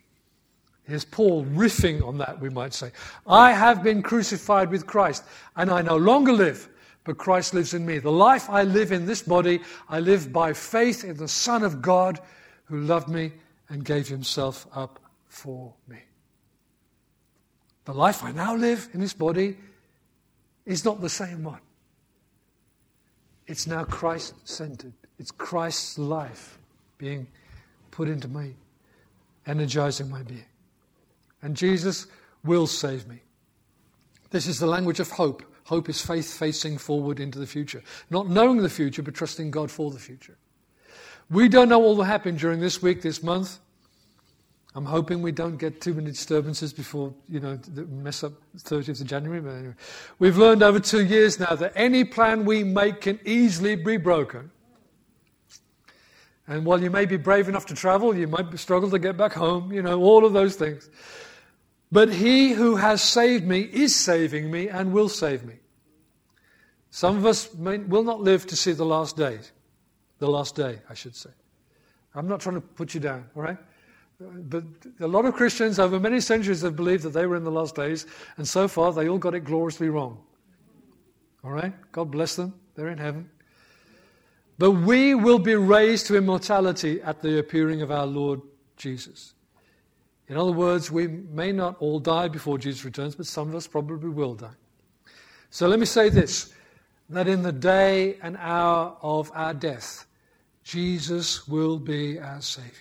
Here's 0.85 1.05
Paul 1.05 1.45
riffing 1.45 2.03
on 2.03 2.17
that, 2.19 2.41
we 2.41 2.49
might 2.49 2.73
say. 2.73 2.93
I 3.27 3.53
have 3.53 3.83
been 3.83 4.03
crucified 4.03 4.71
with 4.71 4.87
Christ, 4.87 5.23
and 5.55 5.71
I 5.71 5.83
no 5.83 5.97
longer 5.97 6.33
live, 6.33 6.67
but 7.09 7.17
Christ 7.17 7.55
lives 7.55 7.73
in 7.73 7.87
me. 7.87 8.01
The 8.01 8.13
life 8.13 8.51
I 8.51 8.65
live 8.65 8.93
in 8.93 9.07
this 9.07 9.23
body, 9.23 9.61
I 9.89 9.99
live 9.99 10.31
by 10.31 10.53
faith 10.53 11.05
in 11.05 11.17
the 11.17 11.27
Son 11.27 11.63
of 11.65 11.81
God 11.81 12.21
who 12.67 12.83
loved 12.83 13.09
me 13.09 13.33
and 13.71 13.83
gave 13.83 14.09
himself 14.09 14.67
up 14.75 15.01
for 15.27 15.73
me. 15.89 15.97
The 17.87 17.95
life 17.95 18.23
I 18.23 18.33
now 18.33 18.55
live 18.55 18.91
in 18.93 19.01
this 19.01 19.15
body 19.15 19.57
is 20.67 20.85
not 20.85 21.01
the 21.01 21.09
same 21.09 21.45
one. 21.45 21.63
It's 23.47 23.67
now 23.67 23.85
Christ 23.85 24.35
centered. 24.47 24.93
It's 25.19 25.31
Christ's 25.31 25.99
life 25.99 26.59
being 26.99 27.27
put 27.91 28.11
into 28.11 28.29
me, 28.29 28.55
energizing 29.47 30.11
my 30.11 30.25
being. 30.25 30.45
And 31.41 31.57
Jesus 31.57 32.07
will 32.45 32.67
save 32.67 33.09
me. 33.09 33.23
This 34.29 34.47
is 34.47 34.59
the 34.59 34.67
language 34.67 35.01
of 35.01 35.11
hope. 35.11 35.43
Hope 35.69 35.91
is 35.91 36.01
faith 36.01 36.33
facing 36.33 36.79
forward 36.79 37.21
into 37.21 37.39
the 37.39 37.47
future. 37.47 37.83
Not 38.09 38.27
knowing 38.27 38.63
the 38.63 38.71
future, 38.71 39.03
but 39.03 39.13
trusting 39.13 39.51
God 39.51 39.71
for 39.71 39.91
the 39.91 39.99
future. 39.99 40.39
We 41.29 41.47
don't 41.51 41.69
know 41.69 41.79
what 41.79 41.99
will 41.99 42.05
happen 42.05 42.37
during 42.37 42.59
this 42.59 42.81
week, 42.81 43.03
this 43.03 43.23
month. 43.23 43.59
I'm 44.75 44.87
hoping 44.87 45.21
we 45.21 45.31
don't 45.31 45.59
get 45.59 45.83
too 45.83 45.93
many 45.93 46.11
disturbances 46.11 46.73
before, 46.73 47.13
you 47.29 47.41
know, 47.41 47.57
the 47.57 47.85
mess 47.85 48.25
up 48.25 48.33
30th 48.57 49.03
of 49.03 49.07
January. 49.07 49.43
But 49.43 49.51
anyway, 49.51 49.75
we've 50.19 50.39
learned 50.39 50.63
over 50.63 50.81
two 50.81 51.05
years 51.05 51.39
now 51.39 51.55
that 51.55 51.75
any 51.77 52.03
plan 52.03 52.47
we 52.47 52.65
make 52.65 53.03
can 53.03 53.21
easily 53.27 53.77
be 53.77 53.99
broken. 53.99 54.51
And 56.47 56.65
while 56.65 56.83
you 56.83 56.89
may 56.89 57.05
be 57.05 57.19
brave 57.19 57.47
enough 57.47 57.67
to 57.67 57.75
travel, 57.75 58.17
you 58.17 58.27
might 58.27 58.59
struggle 58.59 58.89
to 58.89 58.99
get 58.99 59.19
back 59.19 59.35
home, 59.35 59.71
you 59.71 59.83
know, 59.83 60.01
all 60.01 60.25
of 60.25 60.33
those 60.33 60.57
things. 60.57 60.89
But 61.91 62.13
he 62.13 62.53
who 62.53 62.77
has 62.77 63.03
saved 63.03 63.47
me 63.47 63.61
is 63.61 63.95
saving 63.95 64.51
me 64.51 64.69
and 64.69 64.93
will 64.93 65.09
save 65.09 65.45
me. 65.45 65.55
Some 66.91 67.17
of 67.17 67.27
us 67.27 67.55
may, 67.55 67.79
will 67.79 68.03
not 68.03 68.21
live 68.21 68.47
to 68.49 68.57
see 68.57 68.73
the 68.73 68.85
last 68.85 69.17
days. 69.17 69.53
The 70.19 70.29
last 70.29 70.55
day, 70.55 70.81
I 70.91 70.95
should 70.95 71.17
say. 71.17 71.31
I'm 72.15 72.29
not 72.29 72.41
trying 72.41 72.57
to 72.57 72.61
put 72.61 72.95
you 72.95 73.01
down, 73.01 73.27
all 73.37 73.43
right? 73.43 73.59
But 74.21 74.65
a 75.01 75.07
lot 75.07 75.25
of 75.25 75.35
Christians 75.35 75.79
over 75.79 76.01
many 76.01 76.21
centuries 76.21 76.63
have 76.63 76.75
believed 76.75 77.05
that 77.05 77.11
they 77.11 77.27
were 77.27 77.37
in 77.37 77.45
the 77.45 77.53
last 77.53 77.77
days, 77.77 78.05
and 78.37 78.47
so 78.47 78.67
far 78.67 78.93
they 78.93 79.09
all 79.09 79.19
got 79.19 79.35
it 79.35 79.41
gloriously 79.41 79.89
wrong. 79.89 80.19
All 81.45 81.53
right? 81.53 81.73
God 81.93 82.11
bless 82.11 82.35
them. 82.35 82.55
They're 82.75 82.89
in 82.89 82.99
heaven. 82.99 83.31
But 84.59 84.73
we 84.73 85.15
will 85.15 85.39
be 85.39 85.55
raised 85.55 86.09
to 86.09 86.17
immortality 86.17 87.01
at 87.01 87.23
the 87.23 87.39
appearing 87.39 87.81
of 87.81 87.93
our 87.93 88.07
Lord 88.07 88.41
Jesus. 88.77 89.35
In 90.29 90.37
other 90.37 90.53
words, 90.53 90.91
we 90.91 91.07
may 91.07 91.53
not 91.53 91.77
all 91.81 91.99
die 91.99 92.29
before 92.29 92.59
Jesus 92.59 92.85
returns, 92.85 93.15
but 93.15 93.27
some 93.27 93.49
of 93.49 93.55
us 93.55 93.67
probably 93.67 94.11
will 94.11 94.35
die. 94.35 94.55
So 95.51 95.67
let 95.67 95.79
me 95.79 95.87
say 95.87 96.09
this 96.11 96.53
that 97.11 97.27
in 97.27 97.43
the 97.43 97.53
day 97.53 98.19
and 98.23 98.37
hour 98.37 98.95
of 99.01 99.33
our 99.35 99.55
death, 99.55 100.07
Jesus 100.63 101.49
will 101.49 101.79
be 101.79 102.19
our 102.19 102.43
Savior. 102.43 102.73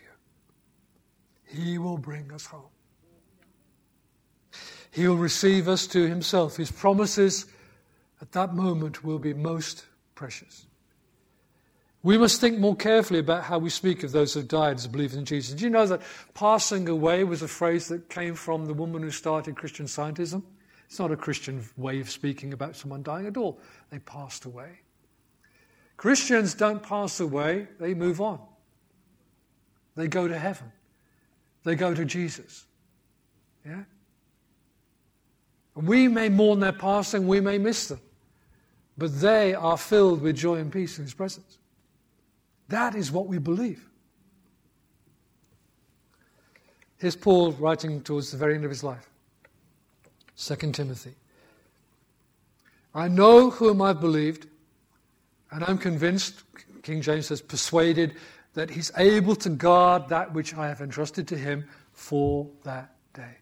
He 1.46 1.78
will 1.78 1.98
bring 1.98 2.30
us 2.34 2.46
home. 2.46 2.70
He 4.92 5.08
will 5.08 5.16
receive 5.16 5.70
us 5.70 5.88
to 5.88 6.06
Himself. 6.08 6.58
His 6.58 6.72
promises 6.72 7.46
at 8.22 8.34
that 8.34 8.54
moment 8.54 9.04
will 9.06 9.20
be 9.20 9.34
most 9.34 9.86
precious. 10.16 10.67
We 12.08 12.18
must 12.18 12.40
think 12.40 12.58
more 12.58 12.74
carefully 12.76 13.20
about 13.20 13.44
how 13.44 13.60
we 13.60 13.70
speak 13.70 14.02
of 14.04 14.14
those 14.14 14.34
who 14.34 14.42
died 14.42 14.78
as 14.78 14.88
believers 14.88 15.18
in 15.18 15.26
Jesus. 15.26 15.54
Do 15.54 15.66
you 15.66 15.70
know 15.70 15.86
that 15.88 16.02
passing 16.34 16.88
away 16.88 17.26
was 17.26 17.42
a 17.42 17.50
phrase 17.50 17.90
that 17.90 18.10
came 18.10 18.34
from 18.34 18.66
the 18.66 18.74
woman 18.74 19.04
who 19.04 19.12
started 19.12 19.58
Christian 19.58 19.88
scientism? 19.88 20.42
It's 20.86 21.00
not 21.00 21.12
a 21.12 21.18
Christian 21.18 21.66
way 21.76 22.00
of 22.00 22.10
speaking 22.10 22.54
about 22.54 22.78
someone 22.78 23.04
dying 23.04 23.28
at 23.28 23.36
all. 23.36 23.60
They 23.90 24.00
passed 24.00 24.46
away. 24.46 24.80
Christians 25.98 26.54
don't 26.54 26.82
pass 26.82 27.20
away, 27.20 27.68
they 27.78 27.94
move 27.94 28.22
on. 28.22 28.40
They 29.96 30.08
go 30.08 30.30
to 30.30 30.40
heaven 30.40 30.72
they 31.68 31.76
go 31.76 31.94
to 31.94 32.06
Jesus. 32.06 32.66
Yeah? 33.66 33.84
We 35.76 36.08
may 36.08 36.30
mourn 36.30 36.62
their 36.62 36.72
passing, 36.72 37.28
we 37.28 37.42
may 37.42 37.58
miss 37.58 37.90
them, 37.90 38.00
but 38.98 39.20
they 39.20 39.54
are 39.54 39.78
filled 39.78 40.22
with 40.22 40.38
joy 40.38 40.56
and 40.56 40.72
peace 40.72 40.98
in 40.98 41.04
His 41.04 41.14
presence. 41.14 41.58
That 42.70 42.96
is 42.96 43.12
what 43.12 43.28
we 43.28 43.38
believe. 43.38 43.88
Here's 46.98 47.16
Paul 47.16 47.52
writing 47.54 48.02
towards 48.02 48.32
the 48.32 48.38
very 48.38 48.56
end 48.56 48.66
of 48.66 48.72
his 48.72 48.84
life. 48.84 49.10
2 50.38 50.56
Timothy. 50.72 51.14
I 52.94 53.08
know 53.08 53.50
whom 53.50 53.82
I've 53.82 54.02
believed, 54.02 54.48
and 55.52 55.64
I'm 55.64 55.78
convinced, 55.78 56.44
King 56.82 57.02
James 57.02 57.28
says, 57.28 57.42
persuaded, 57.42 58.16
that 58.54 58.72
he's 58.72 58.92
able 58.98 59.36
to 59.36 59.50
guard 59.50 60.10
that 60.10 60.34
which 60.34 60.56
I 60.56 60.68
have 60.68 60.82
entrusted 60.82 61.28
to 61.28 61.38
him 61.38 61.68
for 61.94 62.48
that 62.64 62.96
day. 63.14 63.38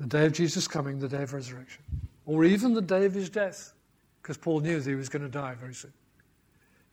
The 0.00 0.06
day 0.06 0.26
of 0.26 0.32
Jesus' 0.32 0.66
coming, 0.66 0.98
the 0.98 1.08
day 1.08 1.22
of 1.22 1.34
resurrection, 1.34 1.82
or 2.24 2.44
even 2.44 2.72
the 2.72 2.80
day 2.80 3.04
of 3.04 3.12
his 3.12 3.28
death, 3.28 3.74
because 4.22 4.38
Paul 4.38 4.60
knew 4.60 4.80
that 4.80 4.88
he 4.88 4.96
was 4.96 5.10
going 5.10 5.22
to 5.22 5.28
die 5.28 5.54
very 5.54 5.74
soon. 5.74 5.92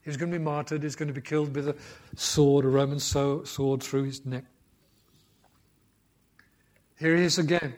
He 0.02 0.08
was 0.08 0.16
going 0.16 0.32
to 0.32 0.38
be 0.38 0.42
martyred, 0.42 0.80
he 0.80 0.86
was 0.86 0.96
going 0.96 1.08
to 1.08 1.14
be 1.14 1.20
killed 1.20 1.54
with 1.54 1.68
a 1.68 1.76
sword, 2.16 2.64
a 2.64 2.68
Roman 2.68 2.98
sword 2.98 3.82
through 3.82 4.04
his 4.04 4.24
neck. 4.24 4.44
Here 6.98 7.16
he 7.16 7.24
is 7.24 7.38
again 7.38 7.74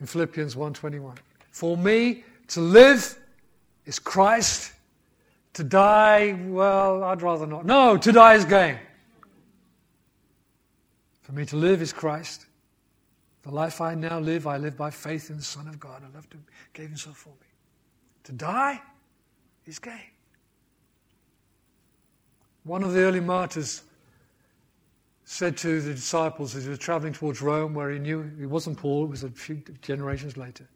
in 0.00 0.06
Philippians 0.06 0.54
1:21. 0.54 1.16
For 1.50 1.76
me 1.76 2.24
to 2.48 2.60
live 2.60 3.18
is 3.86 3.98
Christ, 3.98 4.72
to 5.54 5.64
die, 5.64 6.38
well, 6.46 7.04
I'd 7.04 7.22
rather 7.22 7.46
not. 7.46 7.66
No, 7.66 7.96
to 7.96 8.12
die 8.12 8.34
is 8.34 8.44
gain. 8.44 8.78
For 11.22 11.32
me 11.32 11.44
to 11.46 11.56
live 11.56 11.82
is 11.82 11.92
Christ. 11.92 12.46
The 13.42 13.50
life 13.50 13.80
I 13.80 13.94
now 13.94 14.20
live, 14.20 14.46
I 14.46 14.56
live 14.56 14.76
by 14.76 14.90
faith 14.90 15.30
in 15.30 15.36
the 15.36 15.42
Son 15.42 15.66
of 15.66 15.80
God. 15.80 16.02
I 16.04 16.14
loved 16.14 16.32
him, 16.32 16.44
gave 16.72 16.88
himself 16.88 17.16
for 17.16 17.30
me. 17.30 17.48
To 18.24 18.32
die 18.32 18.80
is 19.66 19.78
gain. 19.80 20.11
One 22.64 22.84
of 22.84 22.92
the 22.92 23.00
early 23.00 23.20
martyrs 23.20 23.82
said 25.24 25.56
to 25.58 25.80
the 25.80 25.94
disciples 25.94 26.54
as 26.54 26.64
he 26.64 26.70
was 26.70 26.78
traveling 26.78 27.12
towards 27.12 27.42
Rome, 27.42 27.74
where 27.74 27.90
he 27.90 27.98
knew 27.98 28.22
he 28.38 28.46
wasn't 28.46 28.78
Paul, 28.78 29.04
it 29.04 29.10
was 29.10 29.24
a 29.24 29.30
few 29.30 29.62
generations 29.80 30.36
later. 30.36 30.68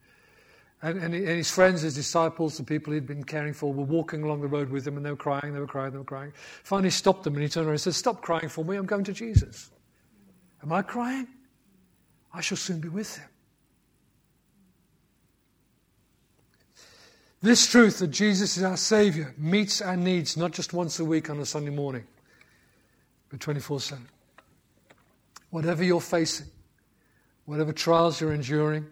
And, 0.83 0.99
and, 0.99 1.15
and, 1.15 1.29
his 1.29 1.51
friends, 1.51 1.83
his 1.83 1.95
disciples, 1.95 2.59
the 2.59 2.65
people 2.65 2.93
he'd 2.93 3.07
been 3.07 3.25
caring 3.25 3.55
for, 3.55 3.73
were 3.73 3.85
walking 3.85 4.23
along 4.23 4.43
the 4.43 4.47
road 4.47 4.71
with 4.71 4.87
him 4.87 4.97
and 4.97 5.07
they 5.07 5.11
were 5.11 5.17
crying, 5.17 5.53
they 5.53 5.61
were 5.61 5.67
crying, 5.67 5.93
they 5.93 5.99
were 5.99 6.05
crying. 6.05 6.33
Finally, 6.65 6.91
stopped 6.91 7.25
them 7.25 7.35
and 7.35 7.43
he 7.43 7.49
turned 7.49 7.67
around 7.67 7.75
and 7.75 7.81
said, 7.81 7.95
Stop 7.95 8.21
crying 8.21 8.49
for 8.49 8.65
me, 8.65 8.77
I'm 8.77 8.87
going 8.87 9.05
to 9.05 9.13
Jesus. 9.13 9.71
Am 10.63 10.73
I 10.73 10.83
crying? 10.83 11.29
I 12.33 12.41
shall 12.41 12.59
soon 12.59 12.81
be 12.81 12.89
with 12.89 13.17
him. 13.17 13.29
This 17.43 17.67
truth 17.67 17.99
that 17.99 18.09
Jesus 18.09 18.57
is 18.57 18.63
our 18.63 18.77
Savior 18.77 19.35
meets 19.37 19.83
our 19.83 19.97
needs 19.97 20.37
not 20.37 20.53
just 20.53 20.73
once 20.73 20.99
a 20.99 21.05
week 21.05 21.29
on 21.29 21.39
a 21.39 21.47
Sunday 21.47 21.71
morning, 21.71 22.05
but 23.29 23.41
24 23.41 23.81
7. 23.81 24.09
Whatever 25.51 25.85
you're 25.85 26.01
facing, 26.01 26.47
whatever 27.45 27.73
trials 27.73 28.21
you're 28.21 28.33
enduring, 28.33 28.87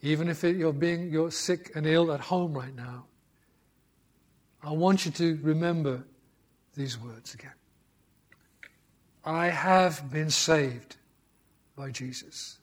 even 0.00 0.28
if 0.28 0.42
you're 0.42 0.72
being 0.72 1.10
you're 1.10 1.30
sick 1.30 1.72
and 1.74 1.86
ill 1.86 2.12
at 2.12 2.20
home 2.20 2.54
right 2.54 2.74
now, 2.74 3.06
I 4.62 4.72
want 4.72 5.04
you 5.04 5.12
to 5.12 5.38
remember 5.42 6.04
these 6.74 6.98
words 6.98 7.34
again. 7.34 7.52
I 9.24 9.46
have 9.48 10.10
been 10.10 10.30
saved 10.30 10.96
by 11.74 11.90
Jesus. 11.90 12.58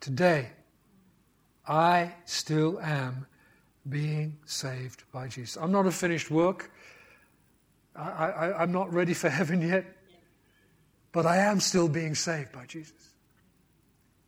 Today, 0.00 0.50
I 1.66 2.12
still 2.26 2.80
am 2.80 3.26
being 3.88 4.36
saved 4.44 5.04
by 5.12 5.28
Jesus. 5.28 5.56
I'm 5.60 5.72
not 5.72 5.86
a 5.86 5.90
finished 5.90 6.30
work. 6.30 6.70
I, 7.94 8.62
am 8.62 8.72
not 8.72 8.92
ready 8.92 9.14
for 9.14 9.28
heaven 9.28 9.62
yet. 9.62 9.84
But 11.12 11.24
I 11.24 11.38
am 11.38 11.60
still 11.60 11.88
being 11.88 12.14
saved 12.14 12.52
by 12.52 12.66
Jesus. 12.66 13.14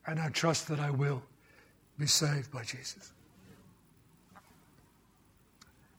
And 0.07 0.19
I 0.19 0.31
trust 0.31 0.69
that 0.69 0.81
I 0.81 0.91
will 0.91 1.23
be 1.99 2.07
saved 2.07 2.51
by 2.51 2.63
Jesus. 2.63 3.13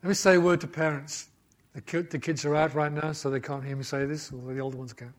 Let 0.02 0.10
me 0.10 0.16
say 0.16 0.36
a 0.36 0.42
word 0.42 0.62
to 0.62 0.68
parents. 0.68 1.28
The, 1.76 2.02
the 2.10 2.18
kids 2.18 2.44
are 2.46 2.56
out 2.56 2.74
right 2.74 2.92
now, 2.92 3.12
so 3.12 3.30
they 3.30 3.40
can't 3.40 3.64
hear 3.64 3.76
me 3.76 3.84
say 3.84 4.06
this, 4.06 4.32
although 4.34 4.54
the 4.54 4.62
older 4.62 4.78
ones 4.78 4.94
can. 4.94 5.14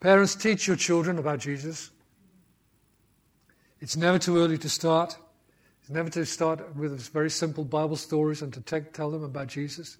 Parents, 0.00 0.34
teach 0.34 0.66
your 0.66 0.76
children 0.76 1.18
about 1.18 1.38
Jesus. 1.38 1.90
It's 3.80 3.96
never 3.96 4.18
too 4.18 4.38
early 4.38 4.58
to 4.58 4.68
start. 4.68 5.16
It's 5.84 5.90
never 5.90 6.08
to 6.08 6.24
start 6.24 6.74
with 6.76 6.98
very 7.10 7.28
simple 7.28 7.62
Bible 7.62 7.96
stories 7.96 8.40
and 8.40 8.50
to 8.54 8.62
take, 8.62 8.94
tell 8.94 9.10
them 9.10 9.22
about 9.22 9.48
Jesus. 9.48 9.98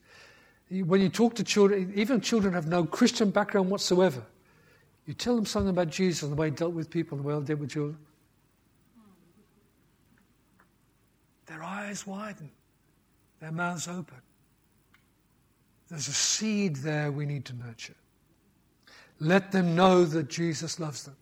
When 0.70 1.02
you 1.02 1.10
talk 1.10 1.34
to 1.34 1.44
children, 1.44 1.92
even 1.94 2.22
children 2.22 2.54
have 2.54 2.66
no 2.66 2.86
Christian 2.86 3.28
background 3.28 3.68
whatsoever, 3.68 4.22
you 5.04 5.12
tell 5.12 5.36
them 5.36 5.44
something 5.44 5.68
about 5.68 5.90
Jesus 5.90 6.22
and 6.22 6.32
the 6.32 6.36
way 6.36 6.48
he 6.48 6.56
dealt 6.56 6.72
with 6.72 6.88
people 6.88 7.18
and 7.18 7.24
the 7.24 7.28
way 7.28 7.38
he 7.38 7.44
dealt 7.44 7.60
with 7.60 7.70
children. 7.70 7.98
Their 11.44 11.62
eyes 11.62 12.06
widen, 12.06 12.48
their 13.40 13.52
mouths 13.52 13.86
open. 13.86 14.22
There's 15.90 16.08
a 16.08 16.14
seed 16.14 16.76
there 16.76 17.12
we 17.12 17.26
need 17.26 17.44
to 17.44 17.52
nurture. 17.56 17.96
Let 19.20 19.52
them 19.52 19.76
know 19.76 20.06
that 20.06 20.30
Jesus 20.30 20.80
loves 20.80 21.04
them. 21.04 21.16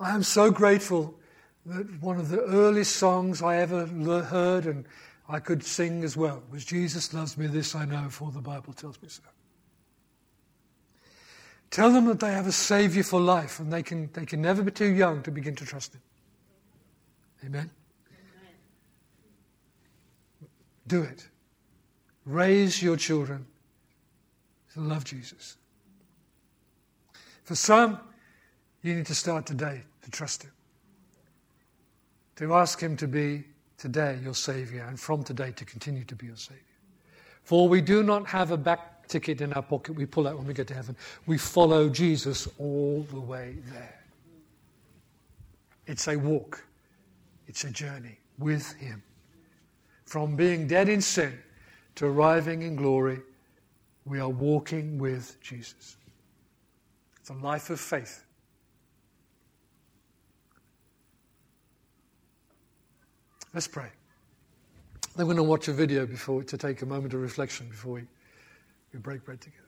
I 0.00 0.14
am 0.14 0.22
so 0.22 0.50
grateful 0.50 1.17
one 2.00 2.18
of 2.18 2.30
the 2.30 2.40
earliest 2.40 2.96
songs 2.96 3.42
I 3.42 3.56
ever 3.56 3.86
heard 4.22 4.66
and 4.66 4.86
I 5.28 5.38
could 5.38 5.62
sing 5.62 6.02
as 6.02 6.16
well 6.16 6.42
was 6.50 6.64
Jesus 6.64 7.12
loves 7.12 7.36
me, 7.36 7.46
this 7.46 7.74
I 7.74 7.84
know, 7.84 8.08
for 8.08 8.30
the 8.30 8.40
Bible 8.40 8.72
tells 8.72 9.00
me 9.02 9.08
so. 9.08 9.22
Tell 11.70 11.92
them 11.92 12.06
that 12.06 12.20
they 12.20 12.32
have 12.32 12.46
a 12.46 12.52
Savior 12.52 13.02
for 13.02 13.20
life 13.20 13.60
and 13.60 13.70
they 13.70 13.82
can, 13.82 14.08
they 14.14 14.24
can 14.24 14.40
never 14.40 14.62
be 14.62 14.70
too 14.70 14.88
young 14.88 15.22
to 15.24 15.30
begin 15.30 15.54
to 15.56 15.66
trust 15.66 15.94
Him. 15.94 16.00
Amen? 17.44 17.70
Amen. 18.10 18.54
Do 20.86 21.02
it. 21.02 21.28
Raise 22.24 22.82
your 22.82 22.96
children 22.96 23.46
to 24.72 24.80
love 24.80 25.04
Jesus. 25.04 25.58
For 27.44 27.54
some, 27.54 28.00
you 28.82 28.94
need 28.94 29.06
to 29.06 29.14
start 29.14 29.44
today 29.44 29.82
to 30.02 30.10
trust 30.10 30.44
Him 30.44 30.52
to 32.38 32.54
ask 32.54 32.80
Him 32.80 32.96
to 32.96 33.08
be 33.08 33.42
today 33.78 34.18
your 34.22 34.34
Savior 34.34 34.86
and 34.88 34.98
from 34.98 35.24
today 35.24 35.50
to 35.52 35.64
continue 35.64 36.04
to 36.04 36.14
be 36.14 36.26
your 36.26 36.36
Savior. 36.36 36.62
For 37.42 37.68
we 37.68 37.80
do 37.80 38.02
not 38.04 38.26
have 38.28 38.52
a 38.52 38.56
back 38.56 39.08
ticket 39.08 39.40
in 39.40 39.52
our 39.54 39.62
pocket 39.62 39.94
we 39.94 40.06
pull 40.06 40.28
out 40.28 40.36
when 40.36 40.46
we 40.46 40.54
get 40.54 40.68
to 40.68 40.74
heaven. 40.74 40.96
We 41.26 41.36
follow 41.36 41.88
Jesus 41.88 42.46
all 42.58 43.04
the 43.10 43.18
way 43.18 43.56
there. 43.72 44.04
It's 45.86 46.06
a 46.06 46.16
walk, 46.16 46.64
it's 47.48 47.64
a 47.64 47.70
journey 47.70 48.18
with 48.38 48.72
Him. 48.74 49.02
From 50.04 50.36
being 50.36 50.68
dead 50.68 50.88
in 50.88 51.00
sin 51.00 51.36
to 51.96 52.06
arriving 52.06 52.62
in 52.62 52.76
glory, 52.76 53.20
we 54.04 54.20
are 54.20 54.28
walking 54.28 54.96
with 54.96 55.36
Jesus. 55.40 55.96
It's 57.20 57.30
a 57.30 57.34
life 57.34 57.70
of 57.70 57.80
faith. 57.80 58.24
Let's 63.54 63.66
pray. 63.66 63.88
Then 65.16 65.26
we're 65.26 65.34
going 65.34 65.44
to 65.44 65.50
watch 65.50 65.68
a 65.68 65.72
video 65.72 66.06
before 66.06 66.42
to 66.44 66.58
take 66.58 66.82
a 66.82 66.86
moment 66.86 67.14
of 67.14 67.20
reflection 67.20 67.68
before 67.68 67.94
we, 67.94 68.02
we 68.92 68.98
break 69.00 69.24
bread 69.24 69.40
together. 69.40 69.64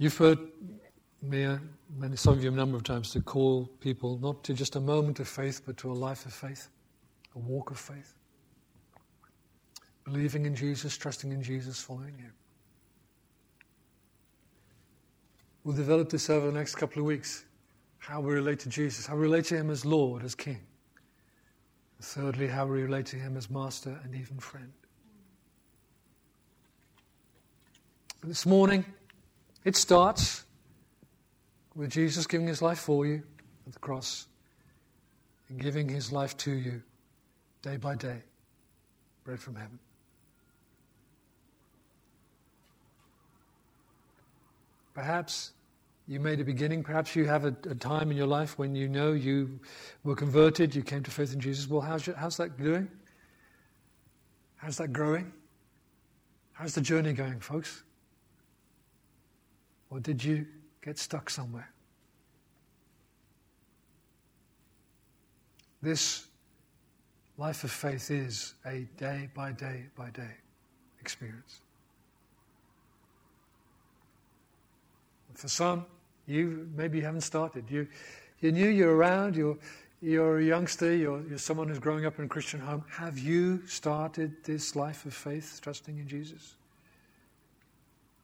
You've 0.00 0.16
heard 0.16 0.38
me, 1.22 1.44
uh, 1.44 1.58
many, 1.96 2.14
some 2.16 2.34
of 2.34 2.44
you, 2.44 2.50
a 2.50 2.54
number 2.54 2.76
of 2.76 2.84
times, 2.84 3.10
to 3.12 3.20
call 3.20 3.66
people 3.80 4.18
not 4.18 4.44
to 4.44 4.54
just 4.54 4.76
a 4.76 4.80
moment 4.80 5.18
of 5.18 5.26
faith, 5.26 5.62
but 5.66 5.76
to 5.78 5.90
a 5.90 5.94
life 5.94 6.24
of 6.24 6.32
faith 6.32 6.68
a 7.34 7.38
walk 7.38 7.70
of 7.70 7.78
faith. 7.78 8.14
Believing 10.04 10.46
in 10.46 10.54
Jesus, 10.54 10.96
trusting 10.96 11.32
in 11.32 11.42
Jesus, 11.42 11.80
following 11.80 12.16
Him. 12.16 12.32
We'll 15.64 15.76
develop 15.76 16.08
this 16.08 16.30
over 16.30 16.46
the 16.46 16.52
next 16.52 16.76
couple 16.76 17.00
of 17.00 17.06
weeks. 17.06 17.44
How 17.98 18.20
we 18.20 18.32
relate 18.32 18.60
to 18.60 18.70
Jesus, 18.70 19.06
how 19.06 19.16
we 19.16 19.22
relate 19.22 19.44
to 19.46 19.56
Him 19.56 19.70
as 19.70 19.84
Lord, 19.84 20.24
as 20.24 20.34
King. 20.34 20.60
And 21.98 22.06
thirdly, 22.06 22.46
how 22.46 22.66
we 22.66 22.82
relate 22.82 23.06
to 23.06 23.16
Him 23.16 23.36
as 23.36 23.50
Master 23.50 24.00
and 24.02 24.14
even 24.14 24.38
friend. 24.38 24.72
But 28.20 28.28
this 28.28 28.46
morning, 28.46 28.84
it 29.64 29.76
starts 29.76 30.44
with 31.74 31.90
Jesus 31.90 32.26
giving 32.26 32.46
His 32.46 32.62
life 32.62 32.78
for 32.78 33.04
you 33.04 33.22
at 33.66 33.72
the 33.74 33.78
cross 33.78 34.26
and 35.48 35.60
giving 35.60 35.88
His 35.88 36.10
life 36.10 36.36
to 36.38 36.50
you 36.50 36.82
day 37.68 37.76
by 37.76 37.94
day, 37.94 38.22
bread 39.24 39.38
from 39.38 39.54
heaven. 39.54 39.78
Perhaps 44.94 45.52
You 46.06 46.18
made 46.18 46.40
a 46.40 46.44
beginning. 46.44 46.82
Perhaps 46.82 47.14
you 47.14 47.26
have 47.26 47.44
a, 47.44 47.54
a, 47.68 47.74
time 47.74 48.10
in 48.10 48.16
your 48.16 48.26
life 48.26 48.58
when 48.58 48.74
you 48.74 48.88
know 48.88 49.12
you 49.12 49.60
were 50.04 50.14
converted, 50.14 50.74
you 50.74 50.82
came 50.82 51.02
to 51.02 51.10
faith 51.10 51.34
in 51.34 51.40
Jesus. 51.40 51.68
Well, 51.68 51.82
how's, 51.82 52.06
your, 52.06 52.16
how's 52.16 52.38
that 52.38 52.56
doing? 52.56 52.88
How's 54.56 54.78
that 54.78 54.94
growing? 54.94 55.30
How's 56.54 56.74
the 56.74 56.80
journey 56.80 57.12
going, 57.12 57.40
folks? 57.40 57.82
Or 59.90 60.00
did 60.00 60.24
you 60.24 60.46
get 60.82 60.98
stuck 60.98 61.28
somewhere? 61.28 61.70
This 65.82 66.27
life 67.38 67.62
of 67.62 67.70
faith 67.70 68.10
is 68.10 68.54
a 68.66 68.86
day 68.96 69.28
by 69.34 69.52
day 69.52 69.84
by 69.96 70.10
day 70.10 70.34
experience. 71.00 71.60
For 75.34 75.48
some, 75.48 75.86
you 76.26 76.68
maybe 76.76 76.98
you 76.98 77.04
haven't 77.04 77.20
started. 77.20 77.64
You, 77.70 77.86
you 78.40 78.50
knew 78.50 78.68
you're 78.68 78.94
around, 78.94 79.36
you're, 79.36 79.56
you're 80.02 80.38
a 80.38 80.44
youngster, 80.44 80.94
you're, 80.94 81.22
you're 81.28 81.38
someone 81.38 81.68
who's 81.68 81.78
growing 81.78 82.04
up 82.04 82.18
in 82.18 82.24
a 82.24 82.28
Christian 82.28 82.58
home. 82.58 82.84
Have 82.90 83.18
you 83.18 83.64
started 83.66 84.34
this 84.42 84.74
life 84.74 85.06
of 85.06 85.14
faith, 85.14 85.60
trusting 85.62 85.96
in 85.96 86.08
Jesus? 86.08 86.56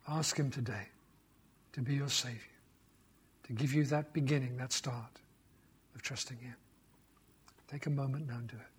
Ask 0.09 0.37
Him 0.37 0.51
today 0.51 0.89
to 1.73 1.81
be 1.81 1.95
your 1.95 2.09
Savior, 2.09 2.41
to 3.45 3.53
give 3.53 3.73
you 3.73 3.85
that 3.85 4.13
beginning, 4.13 4.57
that 4.57 4.73
start 4.73 5.21
of 5.95 6.03
trusting 6.03 6.39
Him. 6.39 6.57
Take 7.71 7.87
a 7.87 7.91
moment 7.91 8.27
now 8.27 8.39
and 8.39 8.49
do 8.49 8.57
it. 8.57 8.74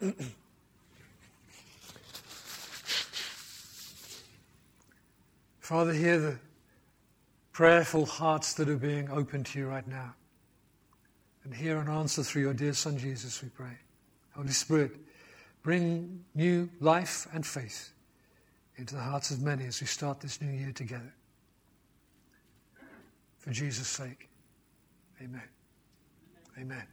Father, 5.60 5.92
hear 5.92 6.18
the 6.18 6.38
prayerful 7.52 8.06
hearts 8.06 8.54
that 8.54 8.68
are 8.68 8.76
being 8.76 9.10
opened 9.10 9.46
to 9.46 9.58
you 9.58 9.68
right 9.68 9.86
now. 9.86 10.14
And 11.44 11.54
hear 11.54 11.78
an 11.78 11.88
answer 11.88 12.22
through 12.22 12.42
your 12.42 12.54
dear 12.54 12.72
Son 12.72 12.98
Jesus, 12.98 13.42
we 13.42 13.48
pray. 13.50 13.76
Holy 14.34 14.50
Spirit, 14.50 14.92
bring 15.62 16.24
new 16.34 16.68
life 16.80 17.26
and 17.32 17.46
faith 17.46 17.92
into 18.76 18.94
the 18.94 19.00
hearts 19.00 19.30
of 19.30 19.42
many 19.42 19.66
as 19.66 19.80
we 19.80 19.86
start 19.86 20.20
this 20.20 20.40
new 20.40 20.50
year 20.50 20.72
together. 20.72 21.12
For 23.38 23.50
Jesus' 23.50 23.88
sake, 23.88 24.28
amen. 25.22 25.48
Amen. 26.58 26.86